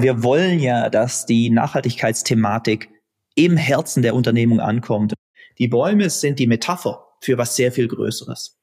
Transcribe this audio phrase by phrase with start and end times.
[0.00, 2.88] Wir wollen ja, dass die Nachhaltigkeitsthematik
[3.34, 5.14] im Herzen der Unternehmung ankommt.
[5.58, 8.60] Die Bäume sind die Metapher für was sehr viel Größeres.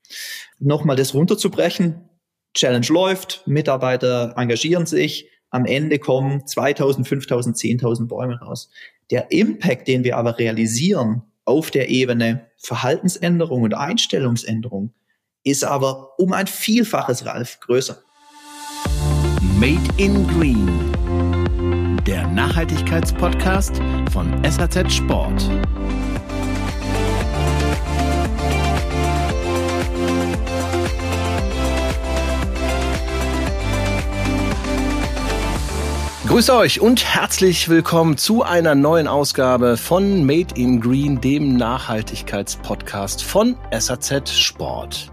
[0.59, 2.09] Nochmal das runterzubrechen.
[2.53, 8.69] Challenge läuft, Mitarbeiter engagieren sich, am Ende kommen 2000, 5000, 10.000 Bäume raus.
[9.11, 14.93] Der Impact, den wir aber realisieren auf der Ebene Verhaltensänderung und Einstellungsänderung,
[15.43, 17.97] ist aber um ein Vielfaches, Ralf, größer.
[19.59, 20.95] Made in Green
[22.05, 25.49] der Nachhaltigkeitspodcast von SAZ Sport.
[36.27, 43.23] Grüße euch und herzlich willkommen zu einer neuen Ausgabe von Made in Green, dem Nachhaltigkeitspodcast
[43.23, 45.11] von SAZ Sport.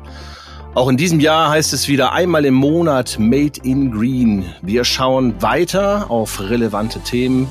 [0.75, 4.47] Auch in diesem Jahr heißt es wieder einmal im Monat Made in Green.
[4.62, 7.47] Wir schauen weiter auf relevante Themen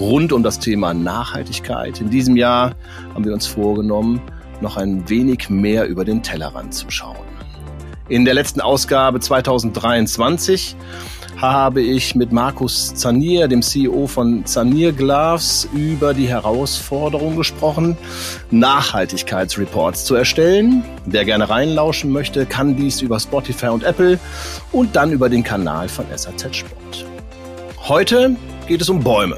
[0.00, 2.00] rund um das Thema Nachhaltigkeit.
[2.00, 2.74] In diesem Jahr
[3.14, 4.20] haben wir uns vorgenommen,
[4.60, 7.24] noch ein wenig mehr über den Tellerrand zu schauen.
[8.08, 10.74] In der letzten Ausgabe 2023
[11.36, 17.96] habe ich mit Markus Zanier, dem CEO von Zanier Gloves, über die Herausforderung gesprochen,
[18.50, 20.82] Nachhaltigkeitsreports zu erstellen.
[21.04, 24.18] Wer gerne reinlauschen möchte, kann dies über Spotify und Apple
[24.72, 27.04] und dann über den Kanal von SAZ Sport.
[27.86, 29.36] Heute geht es um Bäume.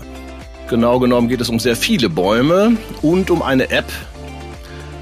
[0.69, 3.91] Genau genommen geht es um sehr viele Bäume und um eine App,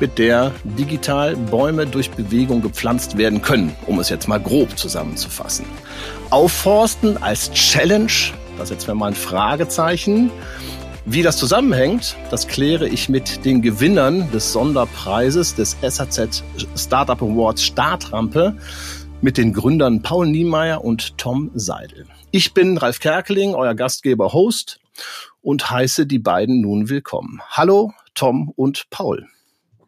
[0.01, 5.65] mit der digital Bäume durch Bewegung gepflanzt werden können, um es jetzt mal grob zusammenzufassen.
[6.31, 8.13] Aufforsten als Challenge,
[8.59, 10.31] da setzen wir mal ein Fragezeichen.
[11.05, 16.43] Wie das zusammenhängt, das kläre ich mit den Gewinnern des Sonderpreises des SAZ
[16.77, 18.57] Startup Awards Startrampe
[19.23, 22.07] mit den Gründern Paul Niemeyer und Tom Seidel.
[22.33, 24.81] Ich bin Ralf Kerkeling, euer Gastgeber Host
[25.43, 27.41] und heiße die beiden nun willkommen.
[27.51, 29.29] Hallo Tom und Paul.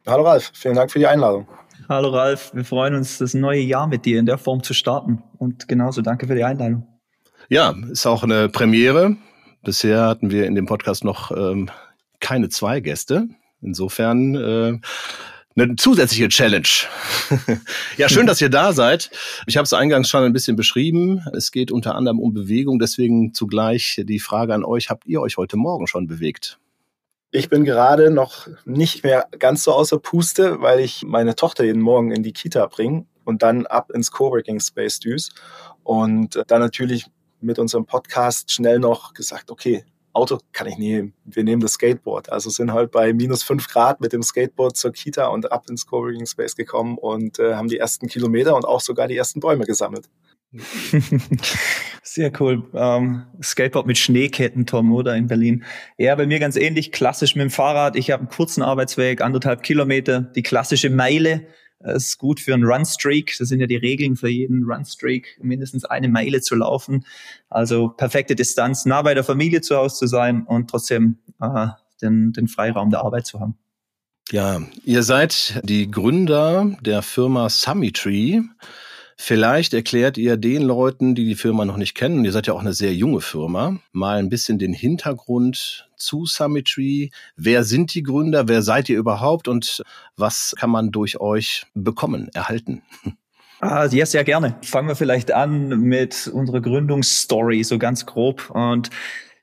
[0.09, 1.47] Hallo Ralf, vielen Dank für die Einladung.
[1.87, 5.23] Hallo Ralf, wir freuen uns, das neue Jahr mit dir in der Form zu starten.
[5.37, 6.87] Und genauso danke für die Einladung.
[7.51, 9.17] Ja, ist auch eine Premiere.
[9.63, 11.69] Bisher hatten wir in dem Podcast noch ähm,
[12.21, 13.29] keine zwei Gäste.
[13.61, 14.79] Insofern äh,
[15.55, 16.69] eine zusätzliche Challenge.
[17.99, 19.11] ja, schön, dass ihr da seid.
[19.47, 21.23] Ich habe es eingangs schon ein bisschen beschrieben.
[21.35, 22.79] Es geht unter anderem um Bewegung.
[22.79, 26.59] Deswegen zugleich die Frage an euch, habt ihr euch heute Morgen schon bewegt?
[27.31, 31.83] Ich bin gerade noch nicht mehr ganz so außer Puste, weil ich meine Tochter jeden
[31.83, 35.33] Morgen in die Kita bringe und dann ab ins Coworking Space düse.
[35.83, 37.07] Und dann natürlich
[37.41, 39.85] mit unserem Podcast schnell noch gesagt, okay,
[40.15, 41.13] Auto kann ich nehmen.
[41.27, 42.33] Wir nehmen das Skateboard.
[42.33, 45.87] Also sind halt bei minus fünf Grad mit dem Skateboard zur Kita und ab ins
[45.87, 49.67] Coworking Space gekommen und äh, haben die ersten Kilometer und auch sogar die ersten Bäume
[49.67, 50.09] gesammelt.
[52.03, 52.71] Sehr cool.
[52.75, 55.65] Ähm, Skateboard mit Schneeketten, Tom, oder in Berlin?
[55.99, 57.97] Ja, bei mir ganz ähnlich, klassisch mit dem Fahrrad.
[57.97, 61.47] Ich habe einen kurzen Arbeitsweg, anderthalb Kilometer, die klassische Meile.
[61.81, 63.37] Das ist gut für einen Runstreak.
[63.39, 67.05] Das sind ja die Regeln für jeden Runstreak, mindestens eine Meile zu laufen.
[67.51, 71.69] Also perfekte Distanz, nah bei der Familie zu Hause zu sein und trotzdem äh,
[72.03, 73.57] den, den Freiraum der Arbeit zu haben.
[74.31, 78.41] Ja, ihr seid die Gründer der Firma Summitree.
[79.21, 82.61] Vielleicht erklärt ihr den Leuten, die die Firma noch nicht kennen, ihr seid ja auch
[82.61, 87.11] eine sehr junge Firma, mal ein bisschen den Hintergrund zu Summitry.
[87.37, 88.47] Wer sind die Gründer?
[88.47, 89.49] Wer seid ihr überhaupt?
[89.49, 89.83] Und
[90.17, 92.83] was kann man durch euch bekommen, erhalten?
[93.61, 94.55] Ah, ja, sehr gerne.
[94.63, 98.51] Fangen wir vielleicht an mit unserer Gründungsstory, so ganz grob.
[98.51, 98.89] Und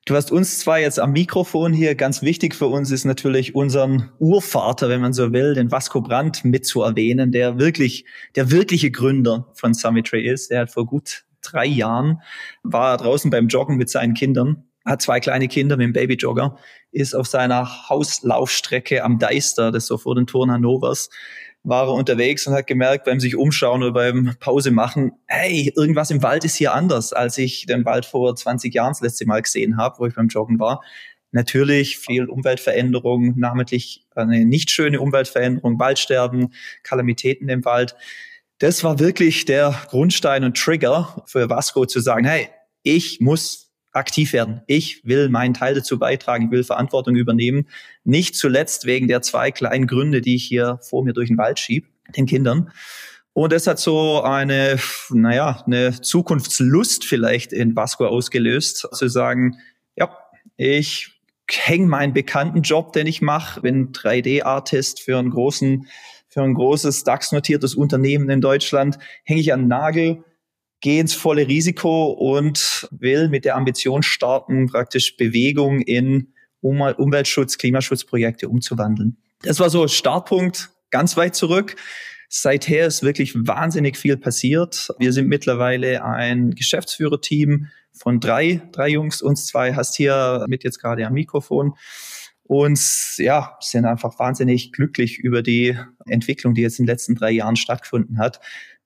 [0.08, 4.12] Du hast uns zwar jetzt am Mikrofon hier, ganz wichtig für uns ist natürlich unseren
[4.20, 8.06] Urvater, wenn man so will, den Vasco Brandt mitzuerwähnen, der wirklich,
[8.36, 10.52] der wirkliche Gründer von Summitray ist.
[10.52, 12.22] Der hat vor gut drei Jahren,
[12.62, 16.56] war draußen beim Joggen mit seinen Kindern, hat zwei kleine Kinder mit dem Babyjogger,
[16.92, 21.10] ist auf seiner Hauslaufstrecke am Deister, das ist so vor den Toren Hannovers,
[21.66, 26.12] war er unterwegs und hat gemerkt beim sich umschauen oder beim Pause machen, hey, irgendwas
[26.12, 29.42] im Wald ist hier anders, als ich den Wald vor 20 Jahren das letzte Mal
[29.42, 30.82] gesehen habe, wo ich beim Joggen war.
[31.32, 36.54] Natürlich viel Umweltveränderung, namentlich eine nicht schöne Umweltveränderung, Waldsterben,
[36.84, 37.96] Kalamitäten im Wald.
[38.60, 42.48] Das war wirklich der Grundstein und Trigger für Vasco zu sagen, hey,
[42.84, 43.65] ich muss
[43.96, 44.62] aktiv werden.
[44.68, 47.68] Ich will meinen Teil dazu beitragen, ich will Verantwortung übernehmen.
[48.04, 51.60] Nicht zuletzt wegen der zwei kleinen Gründe, die ich hier vor mir durch den Wald
[51.60, 52.72] schieb, den Kindern.
[53.34, 59.58] Und das hat so eine, naja, eine Zukunftslust vielleicht in Vasco ausgelöst, zu sagen,
[59.96, 60.18] ja,
[60.56, 61.20] ich
[61.50, 65.88] hänge meinen bekannten Job, den ich mache, bin 3D-Artist für einen großen,
[66.30, 70.24] für ein großes DAX-notiertes Unternehmen in Deutschland, hänge ich an den Nagel,
[70.86, 76.28] gehe ins volle Risiko und will mit der Ambition starten, praktisch Bewegung in
[76.62, 79.18] Umweltschutz, Klimaschutzprojekte umzuwandeln.
[79.42, 81.76] Das war so Startpunkt ganz weit zurück.
[82.30, 84.90] Seither ist wirklich wahnsinnig viel passiert.
[85.00, 90.80] Wir sind mittlerweile ein Geschäftsführerteam von drei, drei Jungs, uns zwei hast hier mit jetzt
[90.80, 91.74] gerade am Mikrofon.
[92.44, 92.80] Und
[93.18, 97.56] ja, sind einfach wahnsinnig glücklich über die Entwicklung, die jetzt in den letzten drei Jahren
[97.56, 98.40] stattgefunden hat.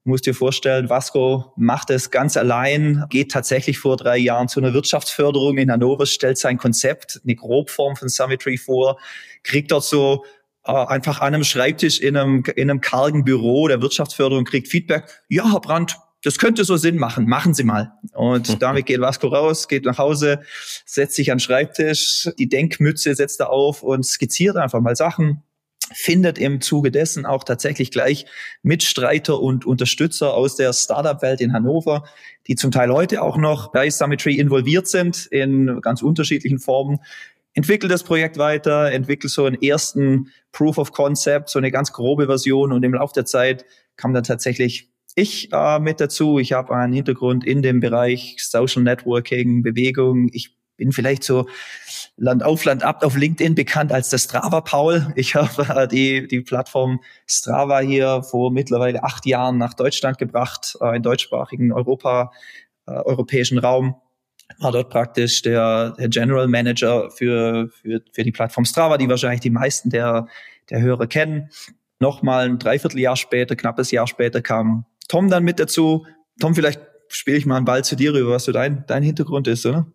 [0.05, 4.73] Musst dir vorstellen, Vasco macht es ganz allein, geht tatsächlich vor drei Jahren zu einer
[4.73, 8.97] Wirtschaftsförderung in Hannover, stellt sein Konzept, eine Grobform von Summitry vor,
[9.43, 10.23] kriegt dort so
[10.65, 15.05] äh, einfach an einem Schreibtisch in einem, in einem kargen Büro der Wirtschaftsförderung, kriegt Feedback,
[15.27, 17.93] ja, Herr Brandt, das könnte so Sinn machen, machen Sie mal.
[18.13, 20.41] Und damit geht Vasco raus, geht nach Hause,
[20.85, 25.43] setzt sich an den Schreibtisch, die Denkmütze setzt er auf und skizziert einfach mal Sachen,
[25.94, 28.25] findet im Zuge dessen auch tatsächlich gleich
[28.62, 32.03] Mitstreiter und Unterstützer aus der Startup-Welt in Hannover,
[32.47, 37.00] die zum Teil heute auch noch bei Summitry involviert sind in ganz unterschiedlichen Formen.
[37.53, 42.27] Entwickelt das Projekt weiter, entwickelt so einen ersten Proof of Concept, so eine ganz grobe
[42.27, 43.65] Version und im Laufe der Zeit
[43.97, 46.39] kam dann tatsächlich ich äh, mit dazu.
[46.39, 50.30] Ich habe einen Hintergrund in dem Bereich Social Networking, Bewegung.
[50.31, 51.47] Ich bin vielleicht so
[52.17, 55.13] Land auf, Land ab auf LinkedIn bekannt als der Strava Paul.
[55.15, 60.77] Ich habe äh, die, die Plattform Strava hier vor mittlerweile acht Jahren nach Deutschland gebracht,
[60.81, 62.31] äh, in deutschsprachigen Europa,
[62.87, 63.95] äh, europäischen Raum.
[64.57, 69.41] War dort praktisch der, der General Manager für, für, für die Plattform Strava, die wahrscheinlich
[69.41, 70.27] die meisten der,
[70.71, 71.49] der Hörer kennen.
[71.99, 76.05] Nochmal ein Dreivierteljahr später, knappes Jahr später kam Tom dann mit dazu.
[76.39, 79.47] Tom, vielleicht spiele ich mal einen Ball zu dir rüber, was so dein, dein Hintergrund
[79.47, 79.85] ist, oder?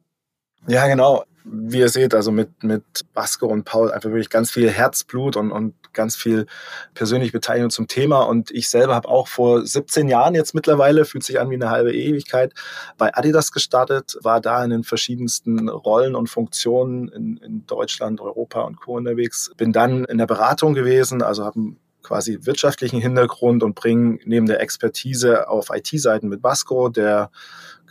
[0.67, 1.25] Ja, genau.
[1.47, 5.53] Wie ihr seht, also mit, mit Basko und Paul einfach wirklich ganz viel Herzblut und,
[5.53, 6.47] und ganz viel
[6.95, 8.23] persönliche Beteiligung zum Thema.
[8.23, 11.69] Und ich selber habe auch vor 17 Jahren jetzt mittlerweile, fühlt sich an wie eine
[11.69, 12.55] halbe Ewigkeit,
[12.97, 18.63] bei Adidas gestartet, war da in den verschiedensten Rollen und Funktionen in, in Deutschland, Europa
[18.63, 18.97] und Co.
[18.97, 19.53] unterwegs.
[19.59, 24.61] Bin dann in der Beratung gewesen, also habe quasi wirtschaftlichen Hintergrund und bringen neben der
[24.61, 27.31] Expertise auf IT-Seiten mit Basco, der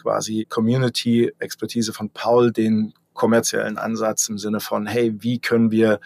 [0.02, 6.00] quasi Community-Expertise von Paul, den kommerziellen Ansatz im Sinne von, hey, wie können wir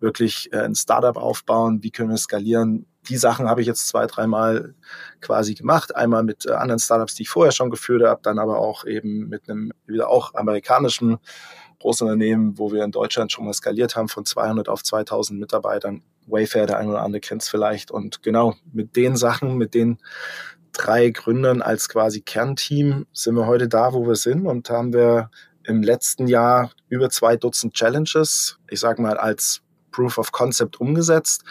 [0.00, 2.86] wirklich äh, ein Startup aufbauen, wie können wir skalieren.
[3.08, 4.74] Die Sachen habe ich jetzt zwei, dreimal
[5.20, 5.94] quasi gemacht.
[5.96, 9.28] Einmal mit äh, anderen Startups, die ich vorher schon geführt habe, dann aber auch eben
[9.28, 11.18] mit einem wieder auch amerikanischen
[11.80, 16.02] Großunternehmen, wo wir in Deutschland schon mal skaliert haben von 200 auf 2000 Mitarbeitern.
[16.26, 17.90] Wayfair, der eine oder andere kennt es vielleicht.
[17.90, 19.98] Und genau mit den Sachen, mit den
[20.72, 25.30] drei Gründern als quasi Kernteam sind wir heute da, wo wir sind und haben wir
[25.64, 31.44] im letzten Jahr über zwei Dutzend Challenges, ich sage mal als Proof of Concept umgesetzt,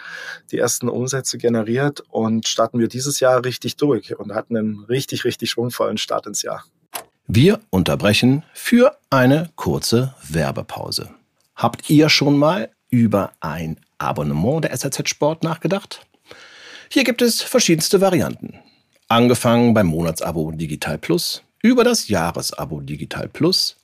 [0.50, 5.24] die ersten Umsätze generiert und starten wir dieses Jahr richtig durch und hatten einen richtig,
[5.24, 6.64] richtig schwungvollen Start ins Jahr.
[7.26, 11.10] Wir unterbrechen für eine kurze Werbepause.
[11.54, 16.06] Habt ihr schon mal über ein Abonnement der SRZ Sport nachgedacht?
[16.88, 18.60] Hier gibt es verschiedenste Varianten.
[19.08, 23.76] Angefangen beim Monatsabo Digital Plus, über das Jahresabo Digital Plus.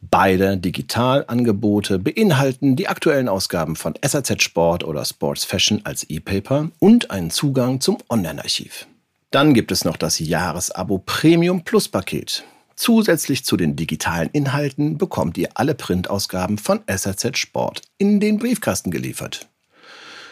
[0.00, 7.10] Beide Digitalangebote beinhalten die aktuellen Ausgaben von SRZ Sport oder Sports Fashion als E-Paper und
[7.10, 8.86] einen Zugang zum Online-Archiv.
[9.30, 12.44] Dann gibt es noch das Jahresabo Premium Plus Paket.
[12.76, 18.90] Zusätzlich zu den digitalen Inhalten bekommt ihr alle Printausgaben von SRZ Sport in den Briefkasten
[18.90, 19.48] geliefert.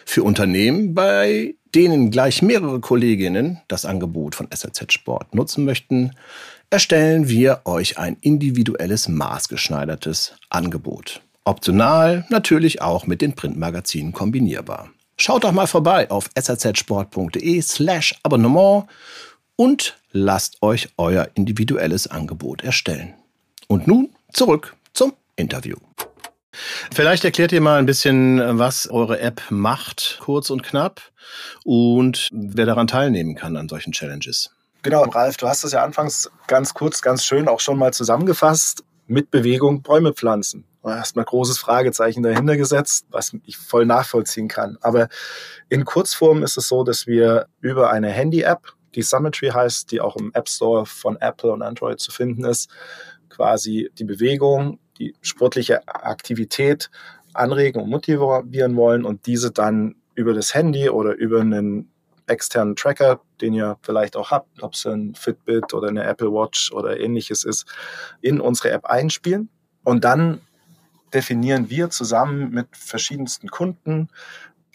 [0.04, 6.12] Für Unternehmen, bei denen gleich mehrere Kolleginnen das Angebot von SRZ Sport nutzen möchten,
[6.70, 11.22] erstellen wir euch ein individuelles maßgeschneidertes Angebot.
[11.44, 14.90] Optional natürlich auch mit den Printmagazinen kombinierbar.
[15.16, 18.86] Schaut doch mal vorbei auf srzsport.de slash Abonnement
[19.56, 23.14] und lasst euch euer individuelles Angebot erstellen.
[23.66, 25.76] Und nun zurück zum Interview.
[26.94, 31.00] Vielleicht erklärt ihr mal ein bisschen, was eure App macht, kurz und knapp,
[31.64, 34.50] und wer daran teilnehmen kann an solchen Challenges.
[34.82, 38.84] Genau, Ralf, du hast es ja anfangs ganz kurz, ganz schön auch schon mal zusammengefasst.
[39.06, 40.64] Mit Bewegung Bäume pflanzen.
[40.82, 44.78] Du hast mal großes Fragezeichen dahinter gesetzt, was ich voll nachvollziehen kann.
[44.80, 45.08] Aber
[45.68, 50.16] in Kurzform ist es so, dass wir über eine Handy-App die Summitry heißt, die auch
[50.16, 52.70] im App Store von Apple und Android zu finden ist,
[53.28, 56.90] quasi die Bewegung, die sportliche Aktivität
[57.32, 61.90] anregen und motivieren wollen und diese dann über das Handy oder über einen
[62.26, 66.72] externen Tracker, den ihr vielleicht auch habt, ob es ein Fitbit oder eine Apple Watch
[66.72, 67.66] oder ähnliches ist,
[68.20, 69.48] in unsere App einspielen.
[69.82, 70.40] Und dann
[71.12, 74.08] definieren wir zusammen mit verschiedensten Kunden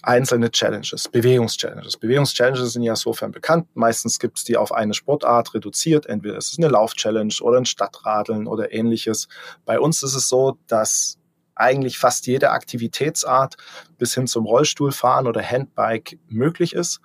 [0.08, 1.98] einzelne Challenges, Bewegungschallenges.
[1.98, 3.68] Bewegungschallenges sind ja sofern bekannt.
[3.74, 6.06] Meistens gibt es die auf eine Sportart reduziert.
[6.06, 9.28] Entweder ist es eine Lauf-Challenge oder ein Stadtradeln oder ähnliches.
[9.66, 11.18] Bei uns ist es so, dass
[11.56, 13.58] eigentlich fast jede Aktivitätsart
[13.98, 17.02] bis hin zum Rollstuhlfahren oder Handbike möglich ist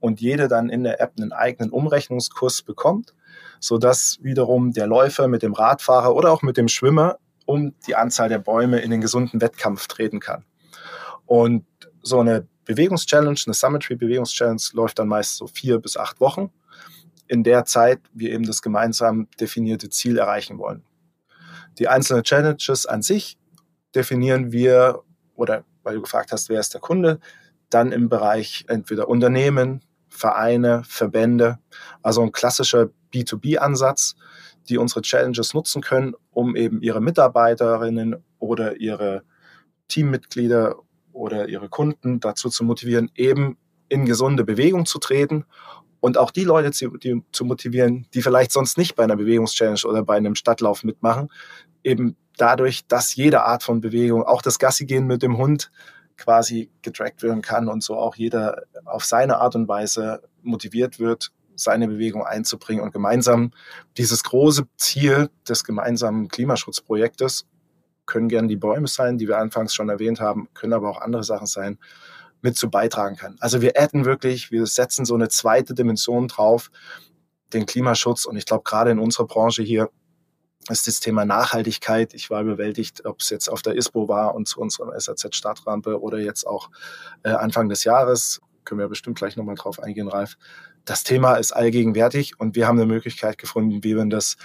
[0.00, 3.14] und jede dann in der App einen eigenen Umrechnungskurs bekommt,
[3.60, 8.30] sodass wiederum der Läufer mit dem Radfahrer oder auch mit dem Schwimmer um die Anzahl
[8.30, 10.44] der Bäume in den gesunden Wettkampf treten kann.
[11.26, 11.66] Und
[12.06, 16.50] so eine Bewegungschallenge, eine Summitry-Bewegungschallenge läuft dann meist so vier bis acht Wochen.
[17.26, 20.84] In der Zeit wir eben das gemeinsam definierte Ziel erreichen wollen.
[21.78, 23.36] Die einzelnen Challenges an sich
[23.94, 25.02] definieren wir,
[25.34, 27.18] oder weil du gefragt hast, wer ist der Kunde,
[27.70, 31.58] dann im Bereich entweder Unternehmen, Vereine, Verbände,
[32.02, 34.14] also ein klassischer B2B-Ansatz,
[34.68, 39.24] die unsere Challenges nutzen können, um eben ihre Mitarbeiterinnen oder ihre
[39.88, 40.76] Teammitglieder
[41.16, 43.56] oder ihre Kunden dazu zu motivieren, eben
[43.88, 45.44] in gesunde Bewegung zu treten
[46.00, 49.80] und auch die Leute zu, die, zu motivieren, die vielleicht sonst nicht bei einer Bewegungschallenge
[49.86, 51.30] oder bei einem Stadtlauf mitmachen,
[51.82, 55.70] eben dadurch, dass jede Art von Bewegung, auch das Gassigehen mit dem Hund,
[56.18, 61.30] quasi getrackt werden kann und so auch jeder auf seine Art und Weise motiviert wird,
[61.56, 63.52] seine Bewegung einzubringen und gemeinsam
[63.96, 67.46] dieses große Ziel des gemeinsamen Klimaschutzprojektes
[68.06, 71.24] können gern die Bäume sein, die wir anfangs schon erwähnt haben, können aber auch andere
[71.24, 71.78] Sachen sein,
[72.42, 73.36] mit zu beitragen kann.
[73.40, 76.70] Also wir adden wirklich, wir setzen so eine zweite Dimension drauf,
[77.52, 78.24] den Klimaschutz.
[78.24, 79.90] Und ich glaube, gerade in unserer Branche hier
[80.68, 82.14] ist das Thema Nachhaltigkeit.
[82.14, 86.18] Ich war überwältigt, ob es jetzt auf der ISPO war und zu unserer SAZ-Startrampe oder
[86.18, 86.70] jetzt auch
[87.22, 88.40] äh, Anfang des Jahres.
[88.64, 90.36] Können wir bestimmt gleich nochmal drauf eingehen, Ralf.
[90.84, 94.36] Das Thema ist allgegenwärtig und wir haben eine Möglichkeit gefunden, wie man das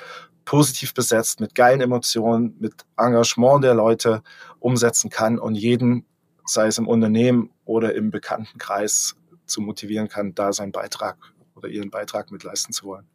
[0.45, 4.23] positiv besetzt, mit geilen Emotionen, mit Engagement der Leute
[4.59, 6.05] umsetzen kann und jeden,
[6.45, 11.17] sei es im Unternehmen oder im Bekanntenkreis, zu motivieren kann, da seinen Beitrag
[11.55, 13.05] oder ihren Beitrag mitleisten zu wollen.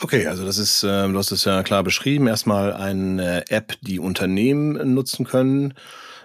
[0.00, 2.26] Okay, also das ist, äh, du hast es ja klar beschrieben.
[2.26, 5.72] Erstmal eine App, die Unternehmen nutzen können.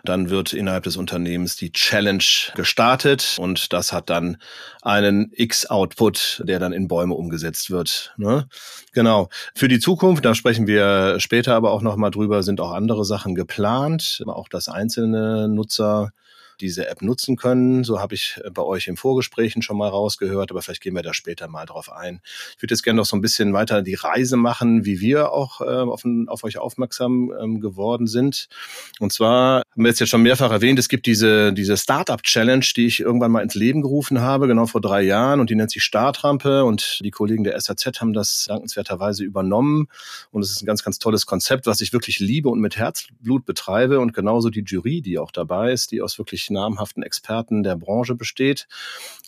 [0.03, 2.23] Dann wird innerhalb des Unternehmens die Challenge
[2.55, 4.37] gestartet und das hat dann
[4.81, 8.13] einen X-Output, der dann in Bäume umgesetzt wird.
[8.17, 8.47] Ne?
[8.93, 9.29] Genau.
[9.55, 13.35] Für die Zukunft, da sprechen wir später aber auch nochmal drüber, sind auch andere Sachen
[13.35, 14.23] geplant.
[14.25, 16.11] Auch das einzelne Nutzer
[16.61, 17.83] diese App nutzen können.
[17.83, 21.01] So habe ich äh, bei euch im Vorgesprächen schon mal rausgehört, aber vielleicht gehen wir
[21.01, 22.21] da später mal drauf ein.
[22.55, 25.61] Ich würde jetzt gerne noch so ein bisschen weiter die Reise machen, wie wir auch
[25.61, 28.47] äh, auf, auf, euch aufmerksam ähm, geworden sind.
[28.99, 32.99] Und zwar haben wir jetzt schon mehrfach erwähnt, es gibt diese, diese Startup-Challenge, die ich
[32.99, 36.63] irgendwann mal ins Leben gerufen habe, genau vor drei Jahren und die nennt sich Startrampe
[36.65, 39.87] und die Kollegen der SAZ haben das dankenswerterweise übernommen
[40.31, 43.45] und es ist ein ganz, ganz tolles Konzept, was ich wirklich liebe und mit Herzblut
[43.45, 47.75] betreibe und genauso die Jury, die auch dabei ist, die aus wirklich namhaften Experten der
[47.75, 48.67] Branche besteht.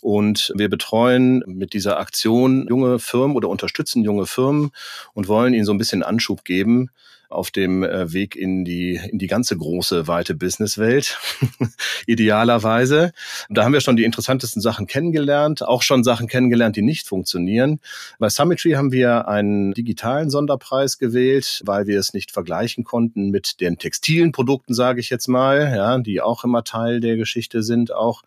[0.02, 4.70] Und wir betreuen mit dieser Aktion junge Firmen oder unterstützen junge Firmen
[5.14, 6.90] und wollen ihnen so ein bisschen Anschub geben,
[7.28, 11.18] auf dem äh, Weg in die, in die ganze große, weite Businesswelt,
[12.06, 13.12] idealerweise.
[13.50, 17.80] Da haben wir schon die interessantesten Sachen kennengelernt, auch schon Sachen kennengelernt, die nicht funktionieren.
[18.18, 23.60] Bei Summitry haben wir einen digitalen Sonderpreis gewählt, weil wir es nicht vergleichen konnten mit
[23.60, 27.92] den textilen Produkten, sage ich jetzt mal, ja, die auch immer Teil der Geschichte sind,
[27.92, 28.22] auch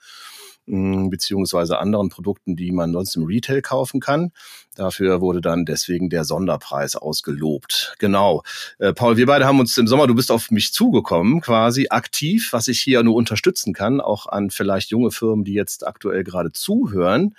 [0.67, 4.31] beziehungsweise anderen Produkten, die man sonst im Retail kaufen kann.
[4.75, 7.95] Dafür wurde dann deswegen der Sonderpreis ausgelobt.
[7.99, 8.43] Genau.
[8.77, 12.49] Äh, Paul, wir beide haben uns im Sommer, du bist auf mich zugekommen, quasi aktiv,
[12.51, 16.51] was ich hier nur unterstützen kann, auch an vielleicht junge Firmen, die jetzt aktuell gerade
[16.51, 17.33] zuhören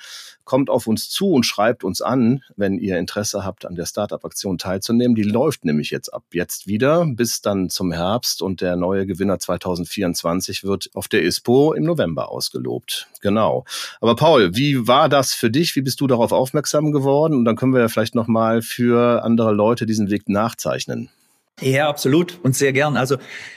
[0.48, 4.56] kommt auf uns zu und schreibt uns an, wenn ihr Interesse habt, an der Startup-Aktion
[4.56, 5.14] teilzunehmen.
[5.14, 9.38] Die läuft nämlich jetzt ab jetzt wieder bis dann zum Herbst und der neue Gewinner
[9.38, 13.08] 2024 wird auf der ISPO im November ausgelobt.
[13.20, 13.64] Genau.
[14.00, 15.74] Aber Paul, wie war das für dich?
[15.76, 17.34] Wie bist du darauf aufmerksam geworden?
[17.34, 21.10] Und dann können wir ja vielleicht nochmal für andere Leute diesen Weg nachzeichnen.
[21.60, 22.96] Ja, absolut und sehr gern.
[22.96, 23.16] Also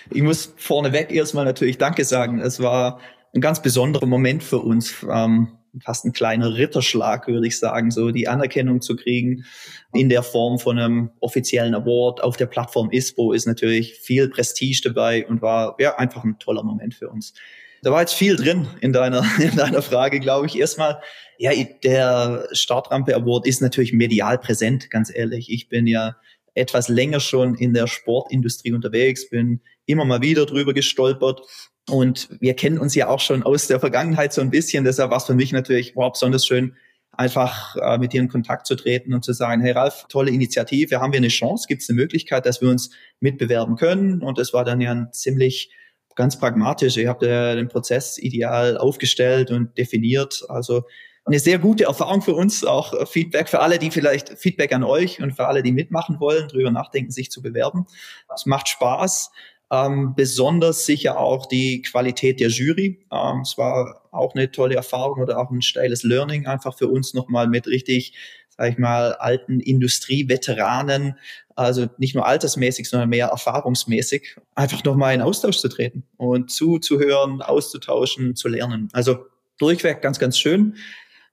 [0.09, 2.39] ich muss vorneweg erstmal natürlich Danke sagen.
[2.39, 2.99] Es war
[3.33, 5.05] ein ganz besonderer Moment für uns.
[5.09, 5.49] Ähm,
[5.79, 9.45] fast ein kleiner Ritterschlag, würde ich sagen, so die Anerkennung zu kriegen
[9.93, 14.81] in der Form von einem offiziellen Award auf der Plattform ISPO ist natürlich viel Prestige
[14.83, 17.33] dabei und war ja einfach ein toller Moment für uns.
[17.83, 20.57] Da war jetzt viel drin in deiner, in deiner Frage, glaube ich.
[20.57, 21.01] Erstmal,
[21.37, 21.51] ja,
[21.83, 25.51] der Startrampe Award ist natürlich medial präsent, ganz ehrlich.
[25.51, 26.15] Ich bin ja
[26.53, 31.41] etwas länger schon in der Sportindustrie unterwegs, bin immer mal wieder drüber gestolpert
[31.89, 34.83] und wir kennen uns ja auch schon aus der Vergangenheit so ein bisschen.
[34.83, 36.75] Deshalb war es für mich natürlich wow, besonders schön,
[37.11, 40.99] einfach äh, mit dir in Kontakt zu treten und zu sagen, hey Ralf, tolle Initiative,
[40.99, 44.21] haben wir eine Chance, gibt es eine Möglichkeit, dass wir uns mitbewerben können?
[44.21, 45.71] Und es war dann ja ein ziemlich
[46.15, 46.97] ganz pragmatisch.
[46.97, 50.43] Ihr habt äh, den Prozess ideal aufgestellt und definiert.
[50.49, 50.83] Also
[51.25, 55.21] eine sehr gute Erfahrung für uns, auch Feedback für alle, die vielleicht Feedback an euch
[55.21, 57.85] und für alle, die mitmachen wollen, drüber nachdenken, sich zu bewerben.
[58.33, 59.31] Es macht Spaß.
[59.71, 63.05] Ähm, besonders sicher auch die Qualität der Jury.
[63.11, 67.13] Ähm, es war auch eine tolle Erfahrung oder auch ein steiles Learning einfach für uns
[67.13, 68.13] nochmal mit richtig,
[68.49, 71.17] sag ich mal, alten Industrieveteranen,
[71.55, 77.41] also nicht nur altersmäßig, sondern mehr erfahrungsmäßig, einfach nochmal in Austausch zu treten und zuzuhören,
[77.41, 78.89] auszutauschen, zu lernen.
[78.93, 79.25] Also
[79.57, 80.75] durchweg ganz, ganz schön.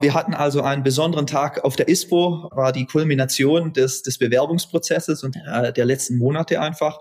[0.00, 5.24] Wir hatten also einen besonderen Tag auf der ISPO, war die Kulmination des, des Bewerbungsprozesses
[5.24, 7.00] und äh, der letzten Monate einfach.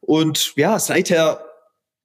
[0.00, 1.42] Und ja, seither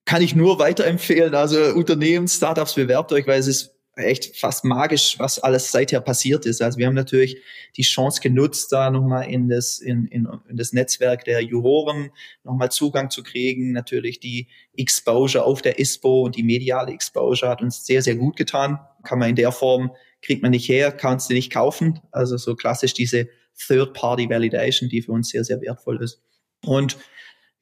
[0.06, 1.36] kann ich nur weiterempfehlen.
[1.36, 6.46] Also Unternehmen, Startups, bewerbt euch, weil es ist echt fast magisch, was alles seither passiert
[6.46, 6.62] ist.
[6.62, 7.38] Also wir haben natürlich
[7.76, 12.12] die Chance genutzt, da nochmal in das, in, in, in das Netzwerk der Juroren
[12.44, 13.74] nochmal Zugang zu kriegen.
[13.74, 18.38] Natürlich die Exposure auf der ISPO und die mediale Exposure hat uns sehr, sehr gut
[18.38, 18.80] getan.
[19.04, 22.00] Kann man in der Form, kriegt man nicht her, kannst du nicht kaufen.
[22.12, 23.28] Also so klassisch diese
[23.68, 26.22] Third-Party-Validation, die für uns sehr, sehr wertvoll ist.
[26.64, 26.98] Und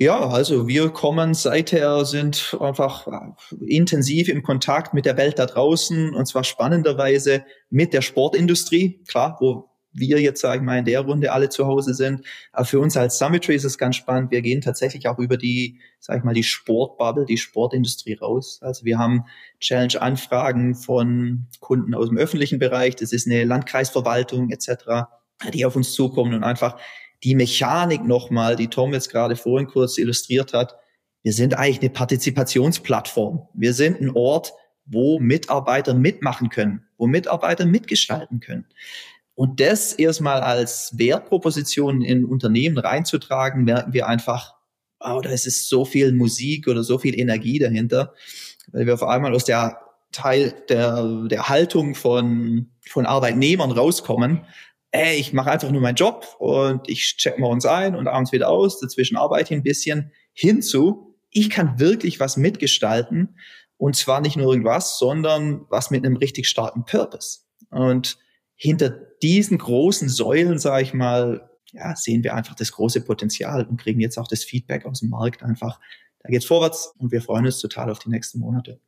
[0.02, 3.06] ja, also wir kommen seither, sind einfach
[3.60, 9.38] intensiv im Kontakt mit der Welt da draußen und zwar spannenderweise mit der Sportindustrie, klar,
[9.42, 12.26] wo wir jetzt, sage ich mal, in der Runde alle zu Hause sind.
[12.54, 14.32] Aber für uns als Summitry ist es ganz spannend.
[14.32, 18.60] Wir gehen tatsächlich auch über die, sage ich mal, die Sportbubble, die Sportindustrie raus.
[18.62, 19.26] Also wir haben
[19.60, 22.96] Challenge-Anfragen von Kunden aus dem öffentlichen Bereich.
[22.96, 25.10] Das ist eine Landkreisverwaltung etc.,
[25.54, 26.78] die auf uns zukommen und einfach
[27.24, 30.76] die Mechanik nochmal, die Tom jetzt gerade vorhin kurz illustriert hat.
[31.22, 33.48] Wir sind eigentlich eine Partizipationsplattform.
[33.54, 34.54] Wir sind ein Ort,
[34.86, 38.66] wo Mitarbeiter mitmachen können, wo Mitarbeiter mitgestalten können.
[39.36, 44.56] Und das erstmal als Wertproposition in Unternehmen reinzutragen, merken wir einfach,
[45.00, 48.14] oh, da ist so viel Musik oder so viel Energie dahinter,
[48.72, 49.80] weil wir auf einmal aus der
[50.12, 54.46] Teil der, der Haltung von, von Arbeitnehmern rauskommen
[54.92, 58.50] ey, ich mache einfach nur meinen Job und ich check morgens ein und abends wieder
[58.50, 63.36] aus, dazwischen arbeite ich ein bisschen, hinzu, ich kann wirklich was mitgestalten
[63.78, 67.42] und zwar nicht nur irgendwas, sondern was mit einem richtig starken Purpose.
[67.70, 68.18] Und
[68.56, 68.90] hinter
[69.22, 74.00] diesen großen Säulen, sage ich mal, ja, sehen wir einfach das große Potenzial und kriegen
[74.00, 75.80] jetzt auch das Feedback aus dem Markt einfach.
[76.20, 78.82] Da geht's vorwärts und wir freuen uns total auf die nächsten Monate.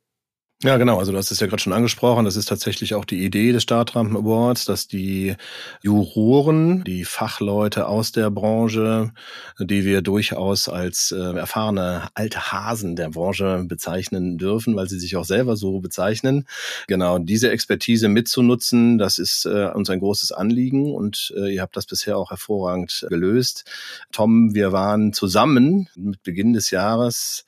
[0.64, 1.00] Ja, genau.
[1.00, 2.24] Also du hast es ja gerade schon angesprochen.
[2.24, 5.34] Das ist tatsächlich auch die Idee des Startrampen Awards, dass die
[5.82, 9.10] Juroren, die Fachleute aus der Branche,
[9.58, 15.16] die wir durchaus als äh, erfahrene alte Hasen der Branche bezeichnen dürfen, weil sie sich
[15.16, 16.46] auch selber so bezeichnen,
[16.86, 21.76] genau diese Expertise mitzunutzen, das ist äh, uns ein großes Anliegen und äh, ihr habt
[21.76, 23.64] das bisher auch hervorragend gelöst.
[24.12, 27.46] Tom, wir waren zusammen mit Beginn des Jahres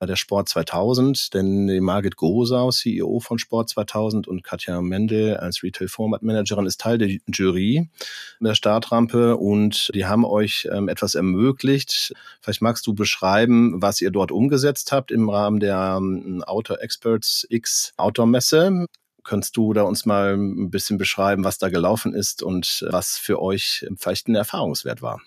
[0.00, 5.62] der Sport 2000, denn die Margit Gosau, CEO von Sport 2000 und Katja Mendel als
[5.62, 7.88] Retail Format Managerin ist Teil der Jury
[8.40, 12.12] der Startrampe und die haben euch ähm, etwas ermöglicht.
[12.40, 17.46] Vielleicht magst du beschreiben, was ihr dort umgesetzt habt im Rahmen der ähm, Outdoor Experts
[17.48, 18.86] X Outdoor Messe.
[19.24, 23.42] Könntest du da uns mal ein bisschen beschreiben, was da gelaufen ist und was für
[23.42, 25.20] euch vielleicht ein Erfahrungswert war?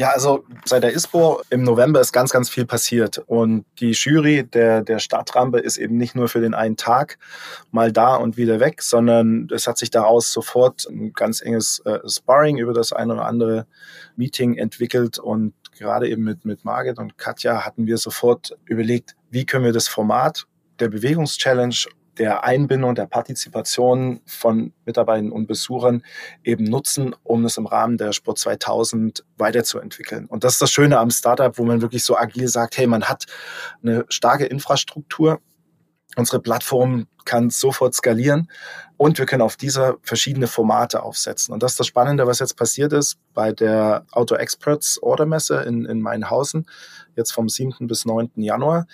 [0.00, 3.18] Ja, also seit der ISPO im November ist ganz, ganz viel passiert.
[3.26, 7.18] Und die Jury der, der Stadtrampe ist eben nicht nur für den einen Tag
[7.70, 11.98] mal da und wieder weg, sondern es hat sich daraus sofort ein ganz enges äh,
[12.08, 13.66] Sparring über das eine oder andere
[14.16, 15.18] Meeting entwickelt.
[15.18, 19.74] Und gerade eben mit, mit Margit und Katja hatten wir sofort überlegt, wie können wir
[19.74, 20.46] das Format
[20.78, 21.76] der Bewegungschallenge
[22.20, 26.02] der Einbindung, der Partizipation von Mitarbeitern und Besuchern
[26.44, 30.26] eben nutzen, um es im Rahmen der Sport 2000 weiterzuentwickeln.
[30.26, 33.04] Und das ist das Schöne am Startup, wo man wirklich so agil sagt, hey, man
[33.04, 33.24] hat
[33.82, 35.40] eine starke Infrastruktur,
[36.16, 38.50] Unsere Plattform kann sofort skalieren
[38.96, 41.54] und wir können auf dieser verschiedene Formate aufsetzen.
[41.54, 45.84] Und das ist das Spannende, was jetzt passiert ist bei der Auto Experts Ordermesse in,
[45.84, 46.66] in Mainhausen,
[47.14, 47.86] jetzt vom 7.
[47.86, 48.32] bis 9.
[48.34, 48.86] Januar,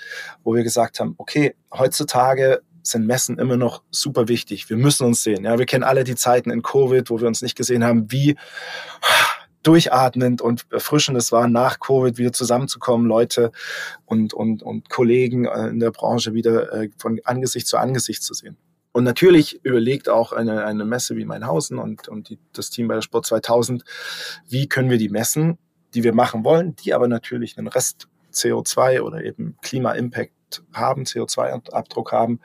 [0.45, 4.69] wo wir gesagt haben, okay, heutzutage sind Messen immer noch super wichtig.
[4.71, 5.45] Wir müssen uns sehen.
[5.45, 8.37] Ja, wir kennen alle die Zeiten in Covid, wo wir uns nicht gesehen haben, wie
[9.63, 13.51] durchatmend und erfrischend es war, nach Covid wieder zusammenzukommen, Leute
[14.05, 18.33] und, und, und Kollegen äh, in der Branche wieder äh, von Angesicht zu Angesicht zu
[18.33, 18.57] sehen.
[18.93, 22.95] Und natürlich überlegt auch eine, eine Messe wie Meinhausen und, und die, das Team bei
[22.95, 23.85] der Sport 2000,
[24.49, 25.59] wie können wir die Messen,
[25.95, 30.33] die wir machen wollen, die aber natürlich einen Rest CO2 oder eben Klima-Impact
[30.73, 32.41] haben, CO2-Abdruck haben,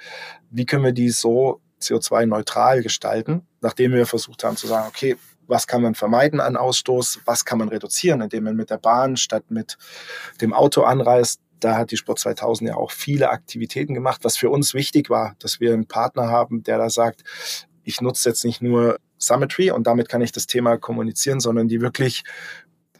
[0.49, 5.67] wie können wir die so CO2-neutral gestalten, nachdem wir versucht haben zu sagen, okay, was
[5.67, 9.45] kann man vermeiden an Ausstoß, was kann man reduzieren, indem man mit der Bahn statt
[9.49, 9.77] mit
[10.39, 14.49] dem Auto anreist, da hat die Sport 2000 ja auch viele Aktivitäten gemacht, was für
[14.49, 17.23] uns wichtig war, dass wir einen Partner haben, der da sagt,
[17.83, 21.81] ich nutze jetzt nicht nur Summitry und damit kann ich das Thema kommunizieren, sondern die
[21.81, 22.23] wirklich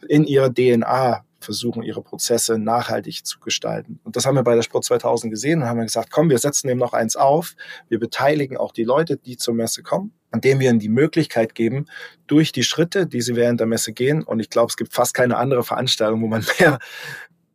[0.08, 4.00] in ihrer DNA versuchen, ihre Prozesse nachhaltig zu gestalten.
[4.04, 6.68] Und das haben wir bei der Sport 2000 gesehen und haben gesagt, komm, wir setzen
[6.68, 7.54] dem noch eins auf.
[7.88, 11.86] Wir beteiligen auch die Leute, die zur Messe kommen, indem wir ihnen die Möglichkeit geben,
[12.26, 15.14] durch die Schritte, die sie während der Messe gehen, und ich glaube, es gibt fast
[15.14, 16.78] keine andere Veranstaltung, wo man mehr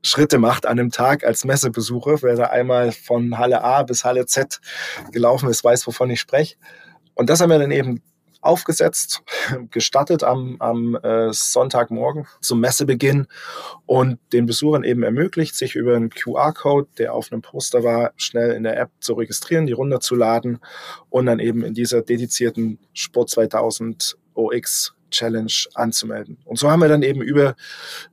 [0.03, 2.21] Schritte macht an einem Tag als Messebesucher.
[2.21, 4.61] Wer da einmal von Halle A bis Halle Z
[5.11, 6.55] gelaufen ist, weiß, wovon ich spreche.
[7.13, 8.01] Und das haben wir dann eben
[8.47, 9.21] aufgesetzt,
[9.71, 13.27] gestattet am, am äh, Sonntagmorgen zum Messebeginn
[13.85, 18.51] und den Besuchern eben ermöglicht, sich über einen QR-Code, der auf einem Poster war, schnell
[18.51, 20.59] in der App zu registrieren, die runterzuladen
[21.09, 26.37] und dann eben in dieser dedizierten Sport 2000 OX Challenge anzumelden.
[26.45, 27.55] Und so haben wir dann eben über,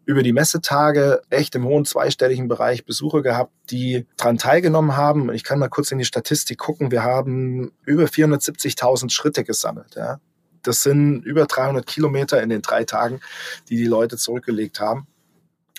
[0.04, 5.32] über die Messetage echt im hohen zweistelligen Bereich Besucher gehabt, die daran teilgenommen haben.
[5.32, 6.90] Ich kann mal kurz in die Statistik gucken.
[6.90, 9.94] Wir haben über 470.000 Schritte gesammelt.
[9.96, 10.20] Ja.
[10.62, 13.20] Das sind über 300 Kilometer in den drei Tagen,
[13.68, 15.06] die die Leute zurückgelegt haben.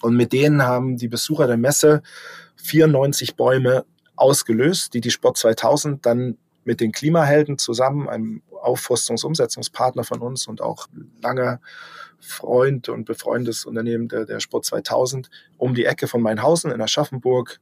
[0.02, 2.04] Und mit denen haben die Besucher der Messe
[2.58, 10.20] 94 Bäume ausgelöst, die die Sport 2000 dann mit den Klimahelden zusammen, einem Aufforstungsumsetzungspartner von
[10.22, 10.88] uns und auch
[11.22, 11.60] langer
[12.20, 17.60] Freund und befreundetes Unternehmen der, der Sport 2000 um die Ecke von Mainhausen in Aschaffenburg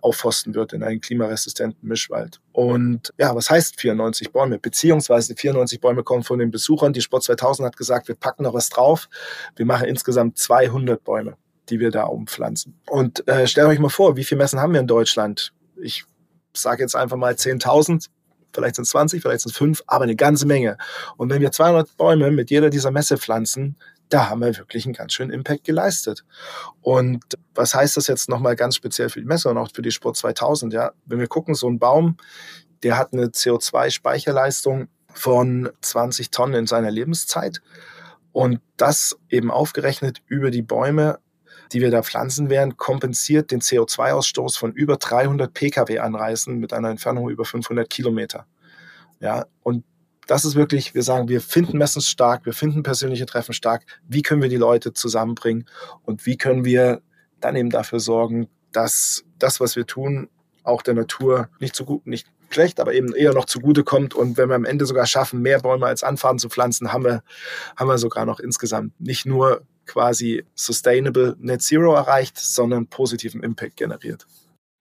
[0.00, 2.40] aufforsten wird in einen klimaresistenten Mischwald.
[2.52, 4.58] Und ja, was heißt 94 Bäume?
[4.58, 6.92] Beziehungsweise 94 Bäume kommen von den Besuchern.
[6.92, 9.08] Die Sport 2000 hat gesagt, wir packen noch was drauf.
[9.54, 11.36] Wir machen insgesamt 200 Bäume,
[11.68, 12.80] die wir da umpflanzen.
[12.88, 15.52] Und äh, stellt euch mal vor, wie viele Messen haben wir in Deutschland?
[15.76, 16.04] Ich
[16.54, 18.08] sage jetzt einfach mal 10.000
[18.56, 20.76] vielleicht sind es 20, vielleicht sind es 5, aber eine ganze Menge.
[21.16, 23.76] Und wenn wir 200 Bäume mit jeder dieser Messe pflanzen,
[24.08, 26.24] da haben wir wirklich einen ganz schönen Impact geleistet.
[26.80, 29.90] Und was heißt das jetzt nochmal ganz speziell für die Messe und auch für die
[29.90, 30.72] Sport 2000?
[30.72, 32.16] Ja, wenn wir gucken, so ein Baum,
[32.82, 37.60] der hat eine CO2-Speicherleistung von 20 Tonnen in seiner Lebenszeit.
[38.32, 41.18] Und das eben aufgerechnet über die Bäume
[41.72, 47.28] die wir da pflanzen werden, kompensiert den CO2-Ausstoß von über 300 Pkw-Anreisen mit einer Entfernung
[47.30, 48.46] über 500 Kilometer.
[49.20, 49.84] Ja, und
[50.26, 53.84] das ist wirklich, wir sagen, wir finden Messen stark, wir finden persönliche Treffen stark.
[54.08, 55.66] Wie können wir die Leute zusammenbringen
[56.02, 57.00] und wie können wir
[57.40, 60.28] dann eben dafür sorgen, dass das, was wir tun,
[60.64, 64.14] auch der Natur nicht so gut, nicht schlecht, aber eben eher noch zugute kommt.
[64.14, 67.22] Und wenn wir am Ende sogar schaffen, mehr Bäume als Anfahrten zu pflanzen, haben wir,
[67.76, 73.76] haben wir sogar noch insgesamt nicht nur quasi Sustainable Net Zero erreicht, sondern positiven Impact
[73.76, 74.26] generiert.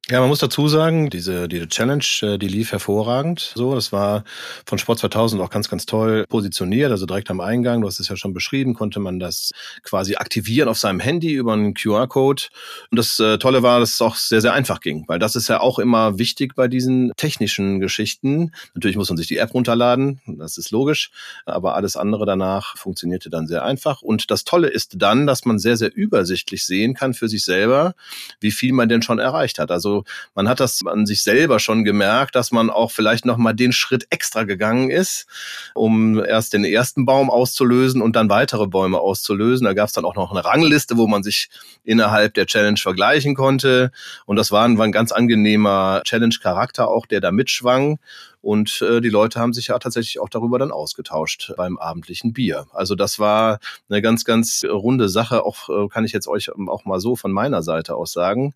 [0.08, 3.54] Ja, man muss dazu sagen, diese, diese Challenge, äh, die lief hervorragend.
[3.56, 4.24] So, das war
[4.64, 6.92] von Sport 2000 auch ganz, ganz toll positioniert.
[6.92, 9.50] Also direkt am Eingang, du hast es ja schon beschrieben, konnte man das
[9.82, 12.44] quasi aktivieren auf seinem Handy über einen QR-Code.
[12.92, 15.48] Und das äh, Tolle war, dass es auch sehr, sehr einfach ging, weil das ist
[15.48, 18.52] ja auch immer wichtig bei diesen technischen Geschichten.
[18.76, 21.10] Natürlich muss man sich die App runterladen, das ist logisch,
[21.48, 24.04] aber alles andere danach funktionierte dann sehr einfach.
[24.04, 27.96] Und das Tolle ist dann, dass man sehr, sehr übersichtlich sehen kann für sich selber,
[28.40, 29.72] wie viel man denn schon erreicht hat.
[29.72, 29.95] Also
[30.34, 33.72] man hat das an sich selber schon gemerkt, dass man auch vielleicht noch mal den
[33.72, 35.28] Schritt extra gegangen ist,
[35.74, 39.66] um erst den ersten Baum auszulösen und dann weitere Bäume auszulösen.
[39.66, 41.50] Da gab es dann auch noch eine Rangliste, wo man sich
[41.84, 43.92] innerhalb der Challenge vergleichen konnte.
[44.26, 48.00] Und das war ein, war ein ganz angenehmer Challenge-Charakter auch, der da mitschwang.
[48.46, 52.68] Und äh, die Leute haben sich ja tatsächlich auch darüber dann ausgetauscht beim abendlichen Bier.
[52.74, 53.58] Also das war
[53.90, 55.44] eine ganz, ganz runde Sache.
[55.44, 58.54] Auch äh, kann ich jetzt euch auch mal so von meiner Seite aus sagen.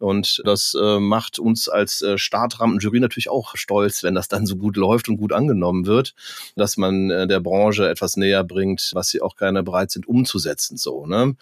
[0.00, 4.56] Und das äh, macht uns als äh, Startrampenjury natürlich auch stolz, wenn das dann so
[4.56, 6.14] gut läuft und gut angenommen wird,
[6.56, 10.76] dass man äh, der Branche etwas näher bringt, was sie auch gerne bereit sind umzusetzen.
[10.76, 11.36] So, ne?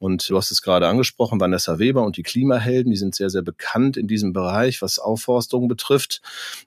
[0.00, 3.42] Und du hast es gerade angesprochen, Vanessa Weber und die Klimahelden, die sind sehr, sehr
[3.42, 6.22] bekannt in diesem Bereich, was Aufforstung betrifft.